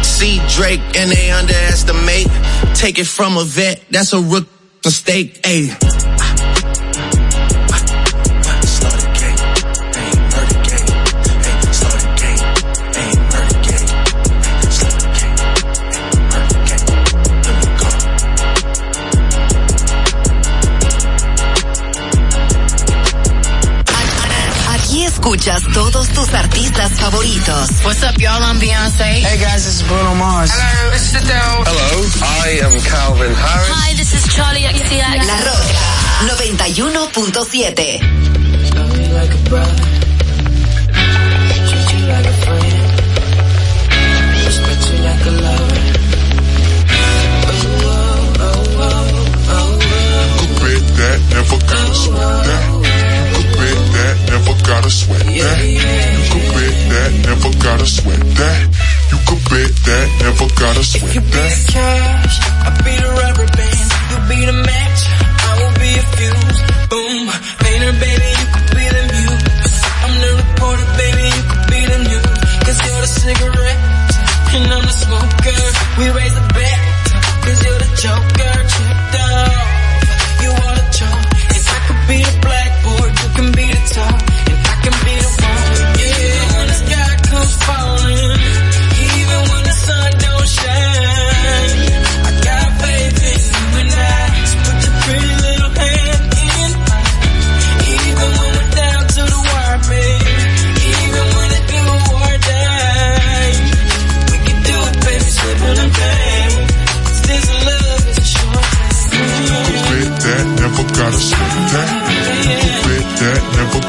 See 0.00 0.40
Drake 0.56 0.80
and 0.96 1.12
they 1.12 1.30
underestimate. 1.30 2.32
Take 2.72 2.98
it 2.98 3.06
from 3.06 3.36
a 3.36 3.44
vet, 3.44 3.84
that's 3.90 4.14
a 4.14 4.20
rook 4.22 4.48
mistake. 4.82 5.42
Ayy. 5.42 6.03
Escuchas 25.44 25.72
todos 25.74 26.08
tus 26.08 26.32
artistas 26.32 26.92
favoritos. 26.92 27.68
What's 27.84 28.02
up, 28.02 28.16
y'all? 28.18 28.42
I'm 28.42 28.58
Beyonce. 28.58 29.20
Hey 29.20 29.38
guys, 29.38 29.64
this 29.64 29.82
is 29.82 29.82
Bruno 29.82 30.14
Mars. 30.14 30.50
Hello, 30.50 30.90
this 30.90 31.02
is 31.08 31.14
Adele. 31.22 31.64
Hello, 31.66 32.06
I 32.22 32.60
am 32.64 32.72
Calvin 32.80 33.34
Harris. 33.34 33.68
Hi, 33.68 33.94
this 33.94 34.14
is 34.14 34.24
Charlie 34.34 34.62
XCX. 34.62 35.26
La 35.26 35.36
Roca 35.44 35.74
91.7. 36.32 38.00
like 39.12 39.34
a 39.34 39.38
brother. 39.50 39.84
Treat 41.68 41.92
you 41.92 42.00
like 42.08 42.24
a 42.24 42.32
friend. 42.44 42.82
Respect 44.46 44.82
you 44.88 44.98
like 45.04 45.24
a 45.24 45.30
lover. 45.44 45.80
Oh, 46.88 47.90
oh, 47.90 48.40
oh, 48.40 48.64
oh, 48.80 48.96
oh, 49.52 49.76
bet 50.62 50.84
that, 50.96 51.18
never 51.30 51.58
sweat 51.92 52.44
that. 52.46 52.73
Could 54.24 54.40
bet 54.40 54.40
that, 54.40 54.40
never 54.40 54.54
gotta 54.64 54.90
sweat 54.90 55.20
that. 55.20 55.58
You 56.14 56.24
could 56.32 56.46
bet 56.54 56.74
that, 56.90 57.10
never 57.28 57.50
gotta 57.62 57.86
sweat 57.86 58.20
that. 58.40 58.60
You 59.10 59.18
could 59.28 59.42
bet 59.50 59.72
that, 59.84 60.06
never 60.24 60.46
gotta 60.54 60.82
sweat 60.84 61.14
You 61.14 61.20
be 61.20 61.30
that. 61.30 61.50
the 61.54 61.72
cash, 61.72 62.36
I 62.64 62.70
be 62.84 62.94
the 62.96 63.10
rubber 63.20 63.48
band. 63.52 63.88
You 64.10 64.18
be 64.28 64.38
the 64.48 64.56
match, 64.64 65.00
I 65.44 65.50
will 65.60 65.74
be 65.76 65.90
a 65.94 66.04
fuse. 66.16 66.60
Boom, 66.88 67.24
painter, 67.60 67.92
baby, 68.00 68.28
you 68.32 68.46
could 68.54 68.68
be 68.74 68.84
the 68.96 69.04
muse. 69.12 69.76
I'm 70.04 70.14
the 70.24 70.30
reporter, 70.40 70.86
baby, 70.96 71.26
you 71.28 71.42
could 71.44 71.64
be 71.68 71.80
the 71.84 71.98
news. 72.08 72.28
Cause 72.64 72.78
you're 72.84 73.00
the 73.04 73.12
cigarette, 73.22 73.82
and 74.56 74.64
I'm 74.72 74.84
the 74.88 74.94
smoker. 75.04 75.60
We 76.00 76.06
raise 76.16 76.34
the 76.34 76.46
bet, 76.56 76.80
cause 77.44 77.58
you're 77.64 77.80
the 77.84 77.90
joker. 78.00 78.54
Tripped 78.72 79.16
off, 79.20 79.53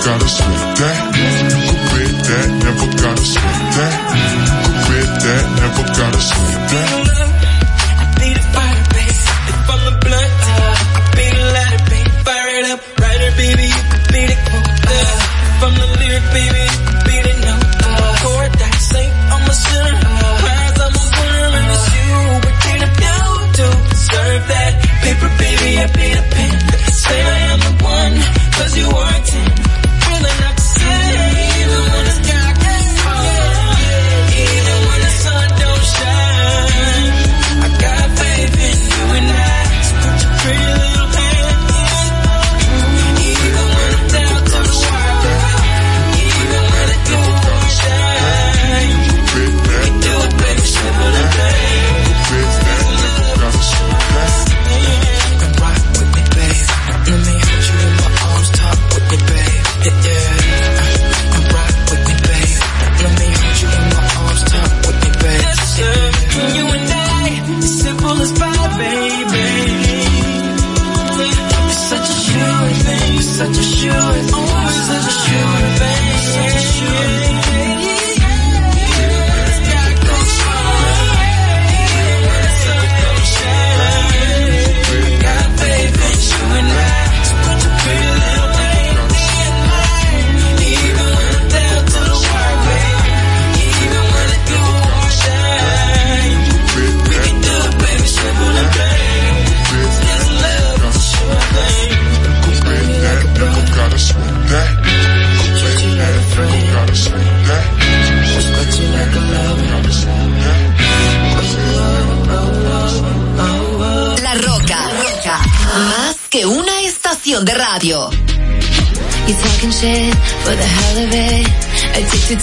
never 0.05 0.44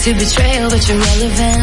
to 0.03 0.13
betrayal, 0.15 0.69
but 0.69 0.85
you're 0.89 0.97
relevant. 0.97 1.62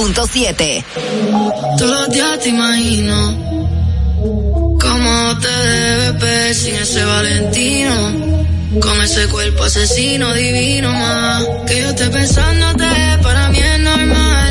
106.7. 0.00 0.84
Todos 1.76 1.90
los 1.90 2.08
días 2.10 2.40
te 2.40 2.48
imagino 2.48 3.36
cómo 4.80 5.38
te 5.40 5.48
debes 5.48 6.20
ver 6.20 6.54
sin 6.54 6.74
ese 6.76 7.04
Valentino. 7.04 8.30
Con 8.80 9.02
ese 9.02 9.28
cuerpo 9.28 9.64
asesino 9.64 10.32
divino 10.32 10.90
más. 10.90 11.44
Que 11.66 11.82
yo 11.82 11.88
esté 11.90 12.08
pensándote 12.08 12.84
para 13.22 13.50
mí 13.50 13.58
es 13.58 13.80
normal. 13.80 14.49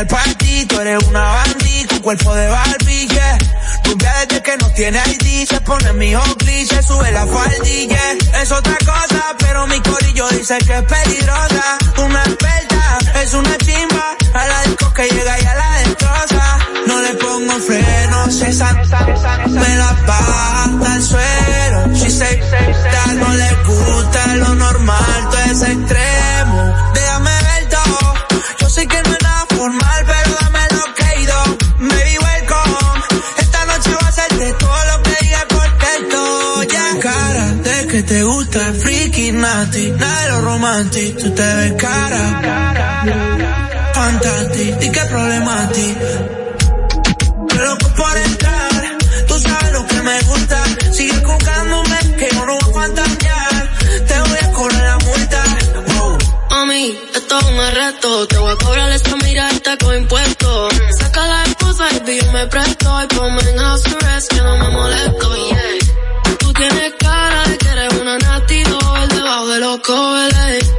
del 0.00 0.06
party, 0.06 0.64
tú 0.66 0.80
eres 0.80 1.02
una 1.04 1.20
bandita 1.20 1.94
con 1.94 2.02
cuerpo 2.02 2.34
de 2.34 2.48
Barbie, 2.48 3.06
yeah. 3.08 3.38
Rubia 3.84 4.12
desde 4.20 4.42
que 4.42 4.56
no 4.56 4.70
tiene 4.70 4.98
ID, 5.06 5.46
se 5.46 5.60
pone 5.60 5.92
mi 5.94 6.14
hockey, 6.14 6.64
se 6.66 6.82
sube 6.82 7.10
la 7.12 7.26
faldilla. 7.26 7.96
Yeah. 7.96 8.42
Es 8.42 8.50
otra 8.50 8.76
cosa, 8.78 9.36
pero 9.38 9.66
mi 9.66 9.78
corillo 9.80 10.26
dice 10.30 10.56
que 10.58 10.78
es 10.78 10.82
peligrosa. 10.84 11.78
Una 11.98 12.22
experta, 12.22 12.98
es 13.22 13.34
una 13.34 13.56
chimba, 13.58 14.16
a 14.32 14.46
la 14.46 14.62
disco 14.62 14.92
que 14.94 15.08
llega 15.08 15.40
y 15.40 15.44
a 15.44 15.54
la 15.54 15.70
destroza. 15.80 16.58
No 16.86 17.00
le 17.00 17.14
pongo 17.14 17.58
freno, 17.60 18.24
esa, 18.26 18.72
me 19.48 19.76
la 19.76 19.96
pago 20.06 20.39
gusta 38.30 38.66
el 38.68 38.74
friki 38.74 39.32
nati, 39.32 39.90
nada 39.90 40.28
lo 40.28 40.40
romanti, 40.42 41.12
tú 41.20 41.30
te 41.38 41.54
ves 41.56 41.72
cara. 41.84 42.22
Fantasti, 43.94 44.66
y 44.84 44.90
qué 44.94 45.02
problemati. 45.12 45.96
Pero 47.48 47.64
loco 47.64 47.88
por 47.96 48.16
entrar, 48.16 48.98
tú 49.28 49.34
sabes 49.40 49.72
lo 49.72 49.86
que 49.86 50.02
me 50.08 50.20
gusta. 50.30 50.58
Sigue 50.92 51.18
jugándome 51.24 51.98
que 52.18 52.28
yo 52.34 52.46
no 52.46 52.58
voy 52.58 52.70
a 52.70 52.74
fantasear. 52.80 53.70
Te 54.08 54.20
voy 54.20 54.38
a 54.42 54.52
cobrar 54.52 54.84
la 54.90 54.98
multa. 55.06 55.40
Wow. 55.92 56.18
Mami, 56.50 56.98
esto 57.14 57.38
es 57.38 57.44
un 57.46 57.58
arresto, 57.58 58.28
te 58.28 58.38
voy 58.38 58.52
a 58.52 58.56
cobrar 58.64 58.90
esta 58.92 59.16
mirada 59.16 59.76
con 59.82 59.96
impuestos. 59.96 60.74
Saca 60.98 61.26
la 61.26 61.44
esposa 61.44 61.84
y 62.06 62.20
yo 62.20 62.32
me 62.32 62.46
presto 62.46 63.02
y 63.02 63.06
ponme 63.14 63.42
en 63.50 63.58
house 63.58 63.82
que 64.28 64.40
no 64.42 64.56
me 64.56 64.68
molesto. 64.68 65.26
Yeah. 65.48 66.36
Tú 66.38 66.52
tienes 66.52 66.92
cara 66.98 67.44
de 67.48 67.58
que 67.58 67.69
de 69.50 69.58
los 69.58 69.80
covers, 69.80 70.72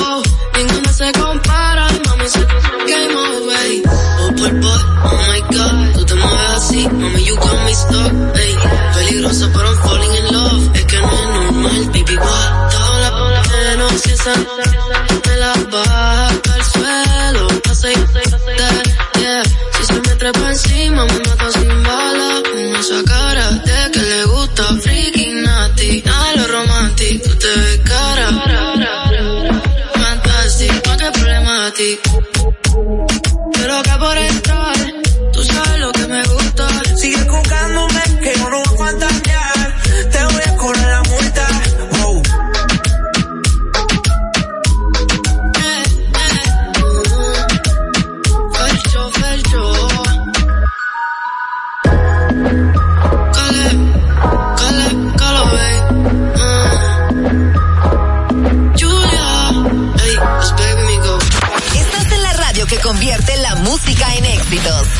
Oh, 0.00 0.22
ninguna 0.56 0.92
se 0.92 1.12
compara 1.12 1.86
mami 2.06 2.28
se 2.28 2.40
game 2.40 3.14
ey. 3.62 3.82
Oh, 4.20 4.30
por 4.36 4.52
boy, 4.62 4.80
oh 5.04 5.18
my 5.28 5.40
god, 5.56 5.94
tú 5.94 6.04
te 6.04 6.14
mueves 6.14 6.50
así, 6.56 6.88
mami, 6.88 7.24
you 7.24 7.36
got 7.36 7.64
me 7.64 7.74
stuck, 7.74 8.12
ey. 8.36 8.54
Peligrosa, 8.94 9.48
pero 9.52 9.68
I'm 9.68 9.78
falling 9.84 10.14
in 10.20 10.26
love, 10.32 10.70
es 10.74 10.84
que 10.86 10.98
no 10.98 11.12
es 11.12 11.26
normal, 11.28 11.84
baby, 11.92 12.16
what? 12.16 12.70
Toda 12.72 12.98
la 13.00 13.42
menos 13.42 13.92
si 14.02 14.10
esa 14.10 14.34
me 15.26 15.36
la 15.36 15.52
baja 15.70 16.28
al 16.54 16.64
suelo, 16.72 17.46
aceite, 17.70 18.22
yeah. 19.20 19.42
Si 19.74 19.84
se 19.86 19.94
me 19.94 20.14
trepa 20.16 20.50
encima, 20.50 21.04
me 21.04 21.18
mata 21.28 21.52
sin 21.52 21.82
bala, 21.84 22.13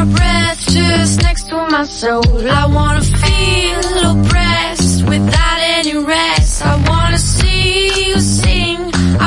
your 0.00 0.16
breath 0.16 0.60
just 0.70 1.22
next 1.22 1.48
to 1.48 1.56
my 1.70 1.84
soul. 1.84 2.22
I 2.62 2.66
wanna 2.66 3.02
feel 3.02 3.82
oppressed 4.10 5.06
without 5.06 5.60
any 5.76 5.96
rest. 5.96 6.62
I 6.64 6.74
wanna 6.88 7.18
see 7.18 8.08
you 8.08 8.18
sing. 8.20 8.78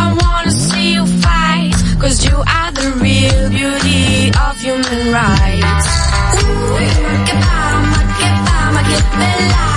I 0.01 0.05
wanna 0.21 0.51
see 0.51 0.93
you 0.95 1.05
fight. 1.25 1.73
Cause 2.01 2.25
you 2.25 2.37
are 2.57 2.71
the 2.79 2.89
real 3.05 3.49
beauty 3.49 4.31
of 4.45 4.53
human 4.65 5.03
rights. 5.19 5.87
Ooh, 6.39 6.77
que 7.27 7.35
pama, 7.47 7.99
que 8.19 8.29
pama, 8.47 8.81
que 8.89 8.99
bella. 9.19 9.72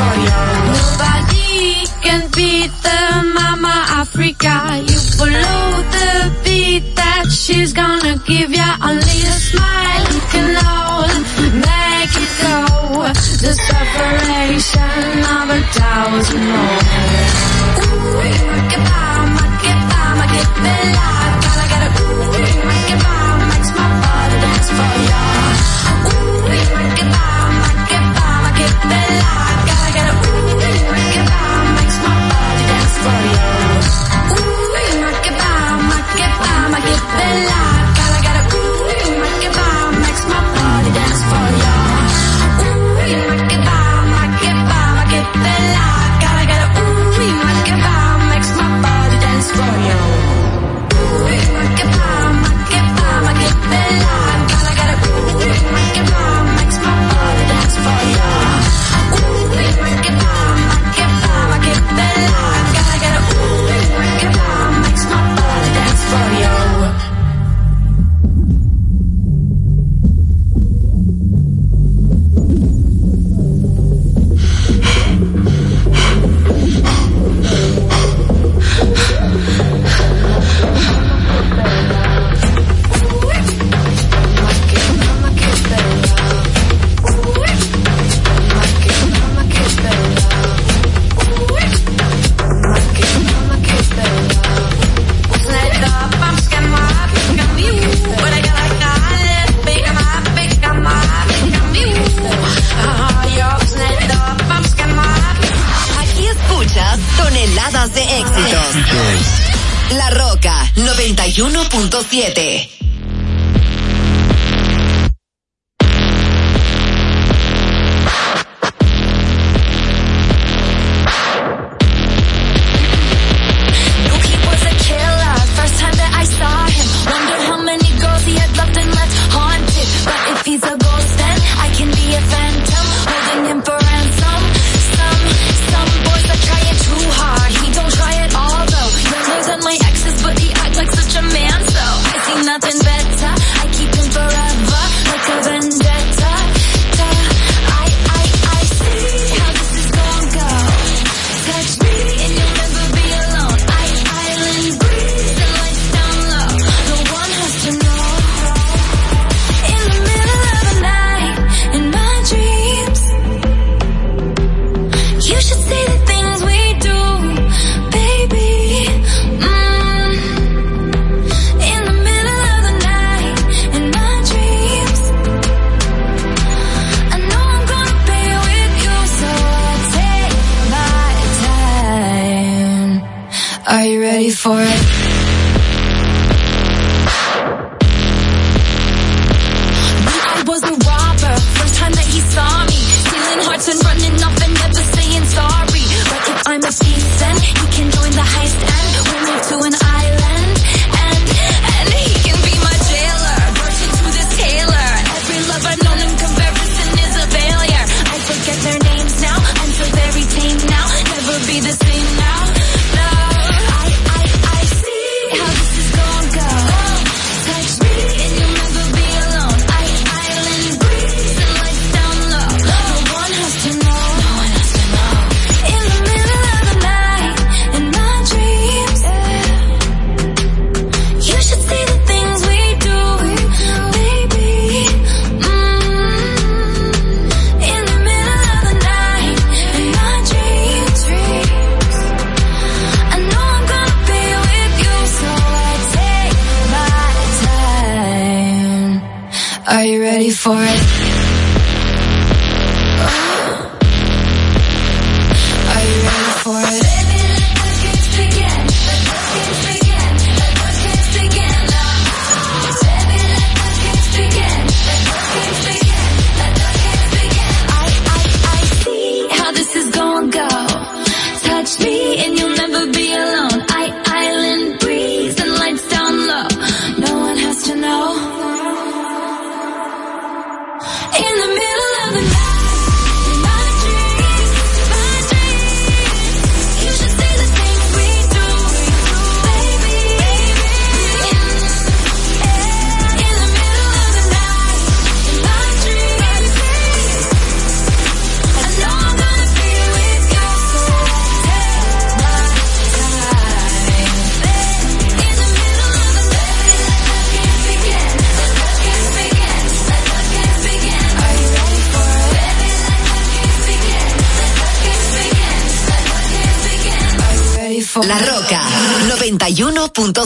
Nobody 0.00 1.84
can 2.00 2.30
beat 2.34 2.72
the 2.82 3.00
mama 3.34 3.84
Africa. 4.02 4.54
You 4.88 4.98
follow 5.18 5.82
the 5.96 6.32
beat 6.42 6.96
that 6.96 7.26
she's 7.30 7.74
gonna 7.74 8.16
give 8.24 8.50
ya. 8.50 8.76
Only 8.82 9.20
a 9.34 9.36
smile 9.48 10.20
can 10.32 10.50
all 10.64 11.08
make 11.68 12.14
it 12.24 12.32
go. 12.40 12.64
The 13.44 13.52
separation 13.68 15.12
of 15.36 15.50
a 15.50 15.60
thousand 15.76 16.44
more. 16.48 17.49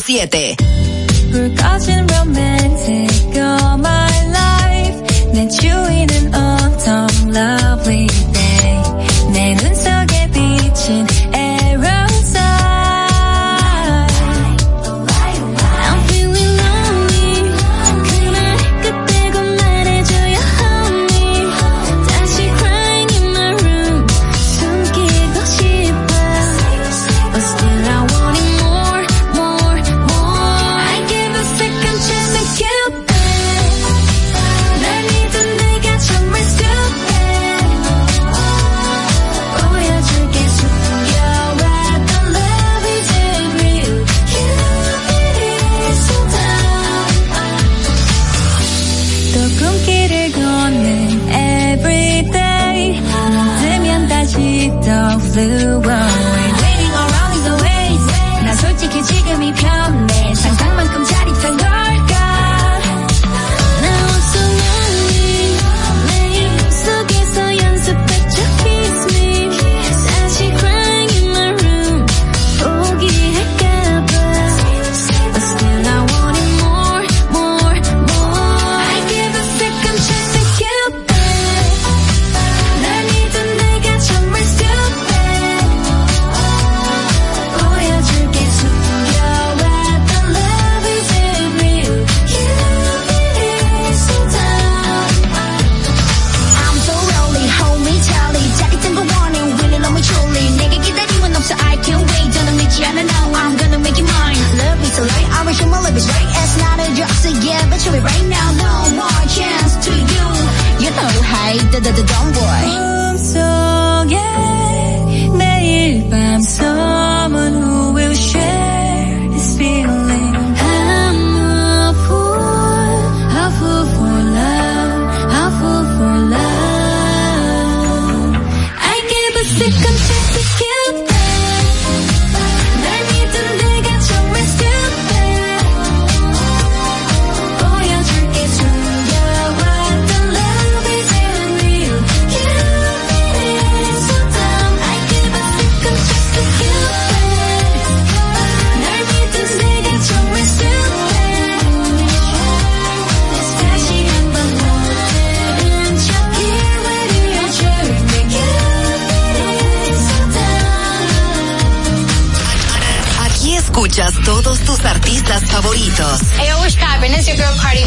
91.7 0.06 0.53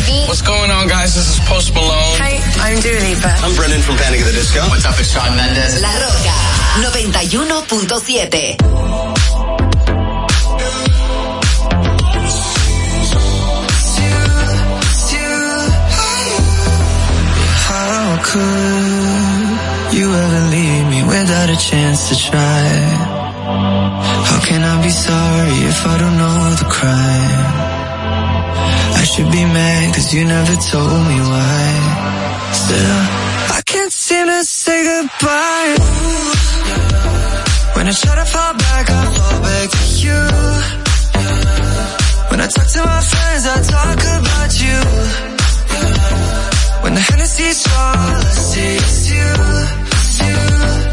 girl 0.08 0.28
What's 0.28 0.42
going 0.42 0.72
on, 0.72 0.88
guys? 0.88 1.16
This 1.16 1.30
is 1.36 1.40
Post 1.48 1.74
Malone. 1.74 2.18
Hi, 2.20 2.40
I'm 2.64 2.80
Dua 2.80 3.00
Lipa. 3.00 3.32
I'm 3.44 3.56
Brendan 3.56 3.82
from 3.82 3.98
Panic 3.98 4.22
at 4.22 4.28
the 4.28 4.32
Disco. 4.32 4.62
What's 4.70 4.86
up? 4.86 5.00
It's 5.00 5.12
Shawn 5.12 5.36
Mendes. 5.36 5.82
La 5.82 5.92
Roca 6.00 6.36
91.7. 6.84 8.58
How 17.68 18.18
could 18.24 19.96
you 19.96 20.08
ever 20.08 20.42
leave 20.52 20.88
me 20.88 21.04
without 21.04 21.50
a 21.50 21.58
chance 21.58 22.10
to 22.10 22.16
try? 22.16 22.64
How 24.28 24.40
can 24.46 24.64
I 24.64 24.82
be 24.82 24.90
sorry 24.90 25.58
if 25.68 25.86
I 25.86 25.98
don't 25.98 26.18
know 26.18 26.56
the 26.56 26.66
crime? 26.70 27.67
Should 29.08 29.32
be 29.32 29.46
mad 29.46 29.96
cause 29.96 30.14
you 30.14 30.26
never 30.26 30.56
told 30.72 31.02
me 31.10 31.18
why. 31.32 32.52
Still, 32.52 33.00
I 33.58 33.62
can't 33.66 33.92
seem 33.92 34.28
to 34.28 34.44
say 34.44 34.84
goodbye. 34.84 35.76
When 37.76 37.88
I 37.88 37.94
try 37.94 38.16
to 38.16 38.26
fall 38.26 38.54
back, 38.54 38.90
I 38.90 39.06
fall 39.16 39.42
back 39.42 39.70
to 39.72 39.86
you. 40.04 40.22
When 42.30 42.40
I 42.42 42.48
talk 42.48 42.68
to 42.76 42.82
my 42.86 43.02
friends, 43.12 43.44
I 43.48 43.58
talk 43.76 44.00
about 44.20 44.52
you. 44.64 44.80
When 46.84 46.94
the 46.94 47.02
Hennessy's 47.02 47.66
all 47.66 47.96
I 48.06 48.34
see 48.50 48.76
is 48.76 49.12
you, 49.14 49.30
you. 50.28 50.87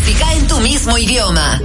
Música 0.00 0.32
en 0.34 0.46
tu 0.46 0.60
mismo 0.60 0.98
idioma. 0.98 1.60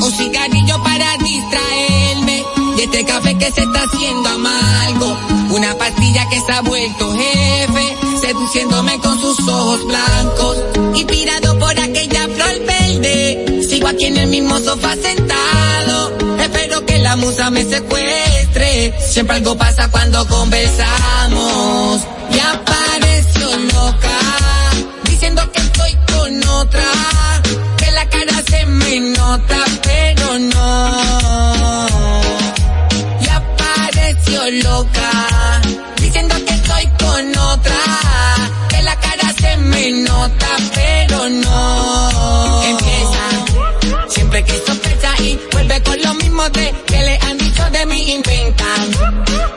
Un 0.00 0.12
cigarrillo 0.12 0.82
para 0.82 1.16
distraerme 1.18 2.44
de 2.76 2.84
este 2.84 3.04
café 3.04 3.36
que 3.38 3.50
se 3.50 3.62
está 3.62 3.82
haciendo 3.82 4.28
amargo. 4.28 5.18
Una 5.50 5.76
pastilla 5.76 6.28
que 6.28 6.40
se 6.40 6.52
ha 6.52 6.60
vuelto 6.60 7.12
jefe, 7.14 7.96
seduciéndome 8.20 8.98
con 8.98 9.20
sus 9.20 9.38
ojos 9.48 9.84
blancos. 9.86 10.56
Inspirado 10.94 11.58
por 11.58 11.78
aquella 11.78 12.28
flor 12.28 12.66
verde, 12.66 13.62
sigo 13.68 13.88
aquí 13.88 14.06
en 14.06 14.18
el 14.18 14.28
mismo 14.28 14.58
sofá 14.60 14.94
sentado. 14.96 16.16
Espero 16.38 16.84
que 16.86 16.98
la 16.98 17.16
musa 17.16 17.50
me 17.50 17.64
secuestre. 17.64 18.33
Siempre 18.54 19.36
algo 19.36 19.56
pasa 19.56 19.88
cuando 19.90 20.24
conversamos. 20.28 22.00
Y 22.30 22.38
apareció 22.38 23.48
loca, 23.72 24.18
diciendo 25.10 25.42
que 25.50 25.58
estoy 25.58 25.98
con 26.12 26.48
otra. 26.48 26.84
Que 27.76 27.90
la 27.90 28.08
cara 28.08 28.42
se 28.48 28.64
me 28.66 29.00
nota, 29.00 29.58
pero 29.82 30.38
no. 30.38 31.86
Y 33.20 33.28
apareció 33.28 34.50
loca, 34.62 35.60
diciendo 36.00 36.36
que 36.46 36.54
estoy 36.54 36.86
con 36.98 37.36
otra. 37.36 37.74
Que 38.68 38.82
la 38.82 38.96
cara 39.00 39.34
se 39.36 39.56
me 39.56 39.90
nota, 39.90 40.46
pero 40.74 41.28
no. 41.28 42.62
Empieza, 42.62 44.08
siempre 44.08 44.44
que 44.44 44.56
sospecha 44.64 45.12
y 45.22 45.40
vuelve 45.50 45.82
con 45.82 46.00
lo 46.02 46.14
mismo 46.14 46.48
de 46.50 46.72
de 47.84 47.94
mí 47.94 48.12
inventan. 48.12 48.90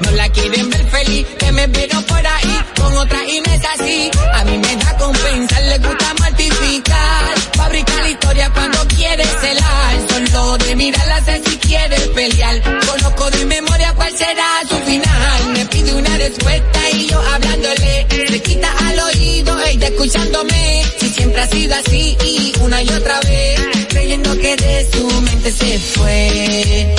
No 0.01 0.11
la 0.11 0.29
quieren 0.29 0.69
ver 0.69 0.85
feliz, 0.89 1.27
que 1.39 1.51
me 1.51 1.67
vieron 1.67 2.03
por 2.03 2.25
ahí 2.25 2.59
con 2.75 2.97
otra 2.97 3.19
y 3.27 3.41
no 3.41 3.51
es 3.53 3.65
así. 3.73 4.11
A 4.33 4.43
mí 4.43 4.57
me 4.57 4.75
da 4.75 4.97
compensar, 4.97 5.63
le 5.63 5.77
gusta 5.77 6.13
mortificar. 6.19 7.39
Fabricar 7.55 8.07
historia 8.07 8.49
cuando 8.53 8.79
quiere 8.87 9.23
celar. 9.23 9.91
Solo 10.09 10.57
de 10.57 10.75
mirarla 10.75 11.23
sé 11.25 11.41
si 11.45 11.57
quiere 11.57 11.97
pelear. 12.15 12.61
Conozco 12.85 13.29
de 13.31 13.45
memoria 13.45 13.93
cuál 13.93 14.17
será 14.17 14.49
su 14.69 14.77
final. 14.77 15.49
Me 15.53 15.65
pide 15.65 15.93
una 15.93 16.17
respuesta 16.17 16.79
y 16.93 17.07
yo 17.07 17.19
hablándole. 17.19 18.07
Le 18.29 18.41
quita 18.41 18.69
al 18.87 18.99
oído, 18.99 19.61
ella 19.63 19.87
escuchándome. 19.87 20.83
Si 20.99 21.09
siempre 21.09 21.41
ha 21.41 21.47
sido 21.47 21.75
así 21.75 22.17
y 22.25 22.53
una 22.61 22.81
y 22.81 22.89
otra 22.89 23.19
vez. 23.21 23.61
Creyendo 23.89 24.37
que 24.37 24.55
de 24.55 24.87
su 24.91 25.21
mente 25.21 25.51
se 25.51 25.79
fue. 25.79 26.95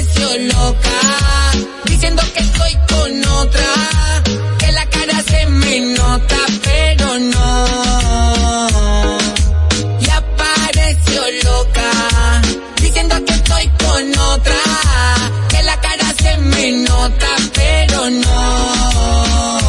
Y 0.00 0.02
apareció 0.02 0.28
loca. 0.54 0.98
Diciendo 1.84 2.22
que 2.32 2.40
estoy 2.40 2.74
con 2.88 3.22
otra. 3.32 3.66
Que 4.58 4.72
la 4.72 4.86
cara 4.86 5.22
se 5.22 5.44
me 5.46 5.80
nota, 5.80 6.36
pero 6.62 7.18
no. 7.18 9.18
Y 10.00 10.08
apareció 10.08 11.22
loca. 11.44 11.90
Diciendo 12.80 13.22
que 13.26 13.34
estoy 13.34 13.68
con 13.84 14.18
otra. 14.18 14.56
Que 15.50 15.62
la 15.64 15.78
cara 15.82 16.14
se 16.18 16.38
me 16.38 16.72
nota, 16.72 17.36
pero 17.54 18.08
no. 18.08 19.60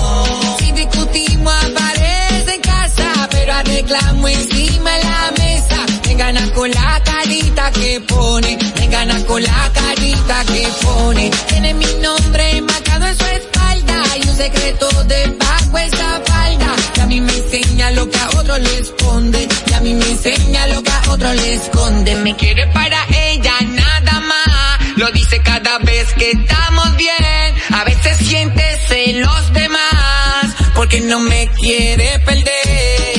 Si 0.60 0.72
discutimos 0.72 1.54
aparece 1.54 2.54
en 2.56 2.62
casa, 2.62 3.28
pero 3.32 3.54
arreglamos 3.54 4.32
encima 4.32 4.98
la 4.98 5.34
mesa. 5.38 5.86
Me 6.08 6.16
gana 6.16 6.50
con 6.54 6.72
la 6.72 7.02
carita 7.04 7.70
que 7.72 8.00
pone, 8.08 8.58
gana 9.06 9.26
con 9.26 9.42
la 9.42 9.72
carita 9.74 10.44
que 10.46 10.68
pone. 10.84 11.32
Tiene 11.50 11.74
mi 11.74 11.92
nombre 12.06 12.62
marcado 12.62 13.08
en 13.08 13.18
su 13.18 13.26
espalda 13.26 14.04
y 14.18 14.30
un 14.30 14.36
secreto 14.36 14.88
debajo 15.06 15.78
esa 15.78 16.22
falda. 16.26 16.76
Y 16.98 17.00
a 17.00 17.06
mí 17.08 17.22
me 17.22 17.34
enseña 17.34 17.92
lo 17.92 18.08
que 18.10 18.20
a 18.20 18.30
otro 18.40 18.58
le 18.60 18.78
esconde, 18.78 19.48
y 19.70 19.74
a 19.74 19.80
mí 19.82 19.94
me 19.96 20.06
enseña 20.06 20.68
lo 20.68 20.84
que 20.84 20.92
a 20.92 21.02
otro 21.14 21.34
le 21.34 21.54
esconde. 21.54 22.16
Me 22.16 22.36
quiere 22.36 22.68
para 22.68 23.00
ella 23.32 23.56
nada 23.62 24.20
más, 24.20 24.98
lo 24.98 25.10
dice 25.12 25.42
cada 25.42 25.80
vez 25.80 26.14
que 26.14 26.32
estamos 26.32 26.96
bien. 26.96 27.50
A 27.74 27.84
veces 27.84 28.18
siente 28.18 28.64
celos 28.88 29.54
de 29.54 29.68
más, 29.70 30.46
porque 30.76 31.00
no 31.02 31.20
me 31.20 31.48
quiere 31.60 32.20
perder. 32.20 33.11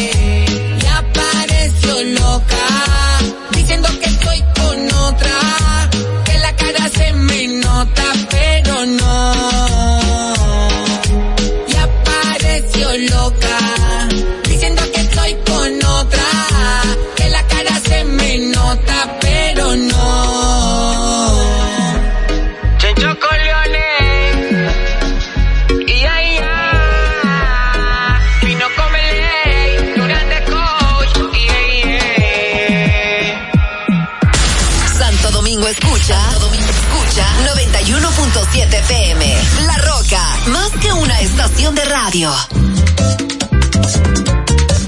Estación 41.63 41.75
de 41.75 41.85
radio. 41.85 42.31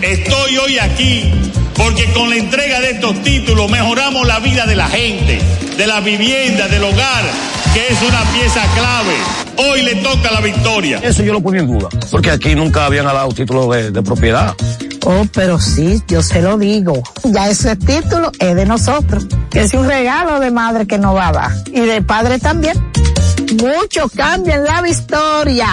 Estoy 0.01 0.56
hoy 0.59 0.78
aquí 0.78 1.32
porque 1.76 2.12
con 2.12 2.30
la 2.30 2.36
entrega 2.36 2.80
de 2.80 2.92
estos 2.92 3.22
títulos 3.22 3.70
mejoramos 3.70 4.26
la 4.26 4.40
vida 4.40 4.66
de 4.66 4.74
la 4.74 4.88
gente, 4.88 5.40
de 5.76 5.86
la 5.86 6.01
vivienda, 6.01 6.66
del 6.68 6.82
hogar, 6.84 7.24
que 7.72 7.88
es 7.88 8.02
una 8.02 8.22
pieza 8.32 8.60
clave. 8.74 9.14
Hoy 9.56 9.82
le 9.82 9.94
toca 9.96 10.32
la 10.32 10.40
victoria. 10.40 10.98
Eso 11.02 11.22
yo 11.22 11.32
lo 11.32 11.40
ponía 11.40 11.60
en 11.60 11.68
duda, 11.68 11.88
porque 12.10 12.30
aquí 12.30 12.55
nunca 12.55 12.86
habían 12.86 13.06
dado 13.06 13.28
título 13.28 13.70
de, 13.70 13.90
de 13.90 14.02
propiedad. 14.02 14.55
Oh, 15.06 15.26
pero 15.32 15.60
sí, 15.60 16.02
yo 16.09 16.22
se 16.22 16.42
lo 16.42 16.59
digo. 16.59 17.02
Ya 17.24 17.51
ese 17.51 17.76
título 17.76 18.32
es 18.38 18.55
de 18.56 18.66
nosotros. 18.66 19.26
Es 19.52 19.74
un 19.74 19.86
regalo 19.86 20.40
de 20.40 20.51
madre 20.51 20.86
que 20.86 20.98
no 20.98 21.14
va 21.14 21.28
a 21.28 21.32
dar. 21.32 21.51
Y 21.66 21.80
de 21.80 22.02
padre 22.02 22.38
también. 22.38 22.74
Mucho 23.60 24.09
cambia 24.09 24.56
en 24.56 24.64
la 24.64 24.88
historia. 24.88 25.68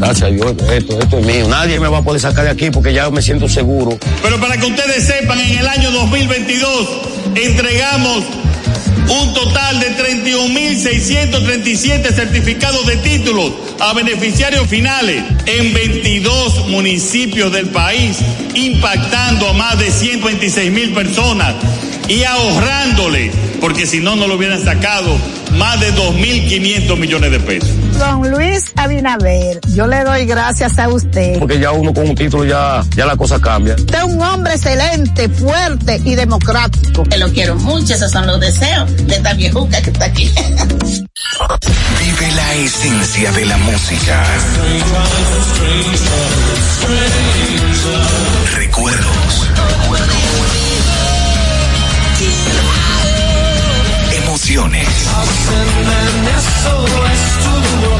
Gracias 0.00 0.22
a 0.22 0.32
Dios, 0.32 0.56
esto, 0.72 0.98
esto 0.98 1.18
es 1.18 1.26
mío. 1.26 1.46
Nadie 1.46 1.78
me 1.78 1.88
va 1.88 1.98
a 1.98 2.02
poder 2.02 2.22
sacar 2.22 2.44
de 2.44 2.50
aquí 2.50 2.70
porque 2.70 2.94
ya 2.94 3.10
me 3.10 3.20
siento 3.20 3.50
seguro. 3.50 3.98
Pero 4.22 4.40
para 4.40 4.56
que 4.56 4.64
ustedes 4.64 5.04
sepan, 5.04 5.38
en 5.38 5.58
el 5.58 5.68
año 5.68 5.90
2022 5.90 6.88
entregamos 7.34 8.24
un 9.10 9.34
total 9.34 9.78
de 9.78 9.94
31.637 10.24 12.14
certificados 12.14 12.86
de 12.86 12.96
títulos 12.96 13.52
a 13.78 13.92
beneficiarios 13.92 14.66
finales 14.68 15.22
en 15.44 15.74
22 15.74 16.68
municipios 16.68 17.52
del 17.52 17.68
país, 17.68 18.16
impactando 18.54 19.48
a 19.48 19.52
más 19.52 19.78
de 19.78 19.90
126 19.90 20.72
mil 20.72 20.94
personas 20.94 21.56
y 22.08 22.24
ahorrándole, 22.24 23.30
porque 23.60 23.86
si 23.86 24.00
no, 24.00 24.16
no 24.16 24.26
lo 24.26 24.36
hubieran 24.36 24.64
sacado, 24.64 25.14
más 25.58 25.78
de 25.78 25.92
2.500 25.92 26.96
millones 26.96 27.30
de 27.32 27.40
pesos. 27.40 27.79
Don 28.00 28.30
Luis 28.30 28.72
Abinader, 28.76 29.60
yo 29.74 29.86
le 29.86 30.02
doy 30.04 30.24
gracias 30.24 30.78
a 30.78 30.88
usted. 30.88 31.38
Porque 31.38 31.60
ya 31.60 31.70
uno 31.72 31.92
con 31.92 32.08
un 32.08 32.14
título 32.14 32.46
ya, 32.46 32.82
ya 32.96 33.04
la 33.04 33.14
cosa 33.14 33.38
cambia. 33.38 33.74
Usted 33.74 33.98
es 33.98 34.04
un 34.04 34.22
hombre 34.22 34.54
excelente, 34.54 35.28
fuerte 35.28 36.00
y 36.02 36.14
democrático. 36.14 37.02
Que 37.04 37.18
lo 37.18 37.30
quiero 37.30 37.56
mucho, 37.56 37.92
esos 37.92 38.10
son 38.10 38.26
los 38.26 38.40
deseos 38.40 39.06
de 39.06 39.16
esta 39.16 39.34
viejuca 39.34 39.82
que 39.82 39.90
está 39.90 40.06
aquí. 40.06 40.32
Vive 42.00 42.32
la 42.36 42.54
esencia 42.54 43.32
de 43.32 43.44
la 43.44 43.58
música. 43.58 44.24
Recuerdos. 48.56 49.46
Emociones. 54.24 54.88
La 57.78 57.99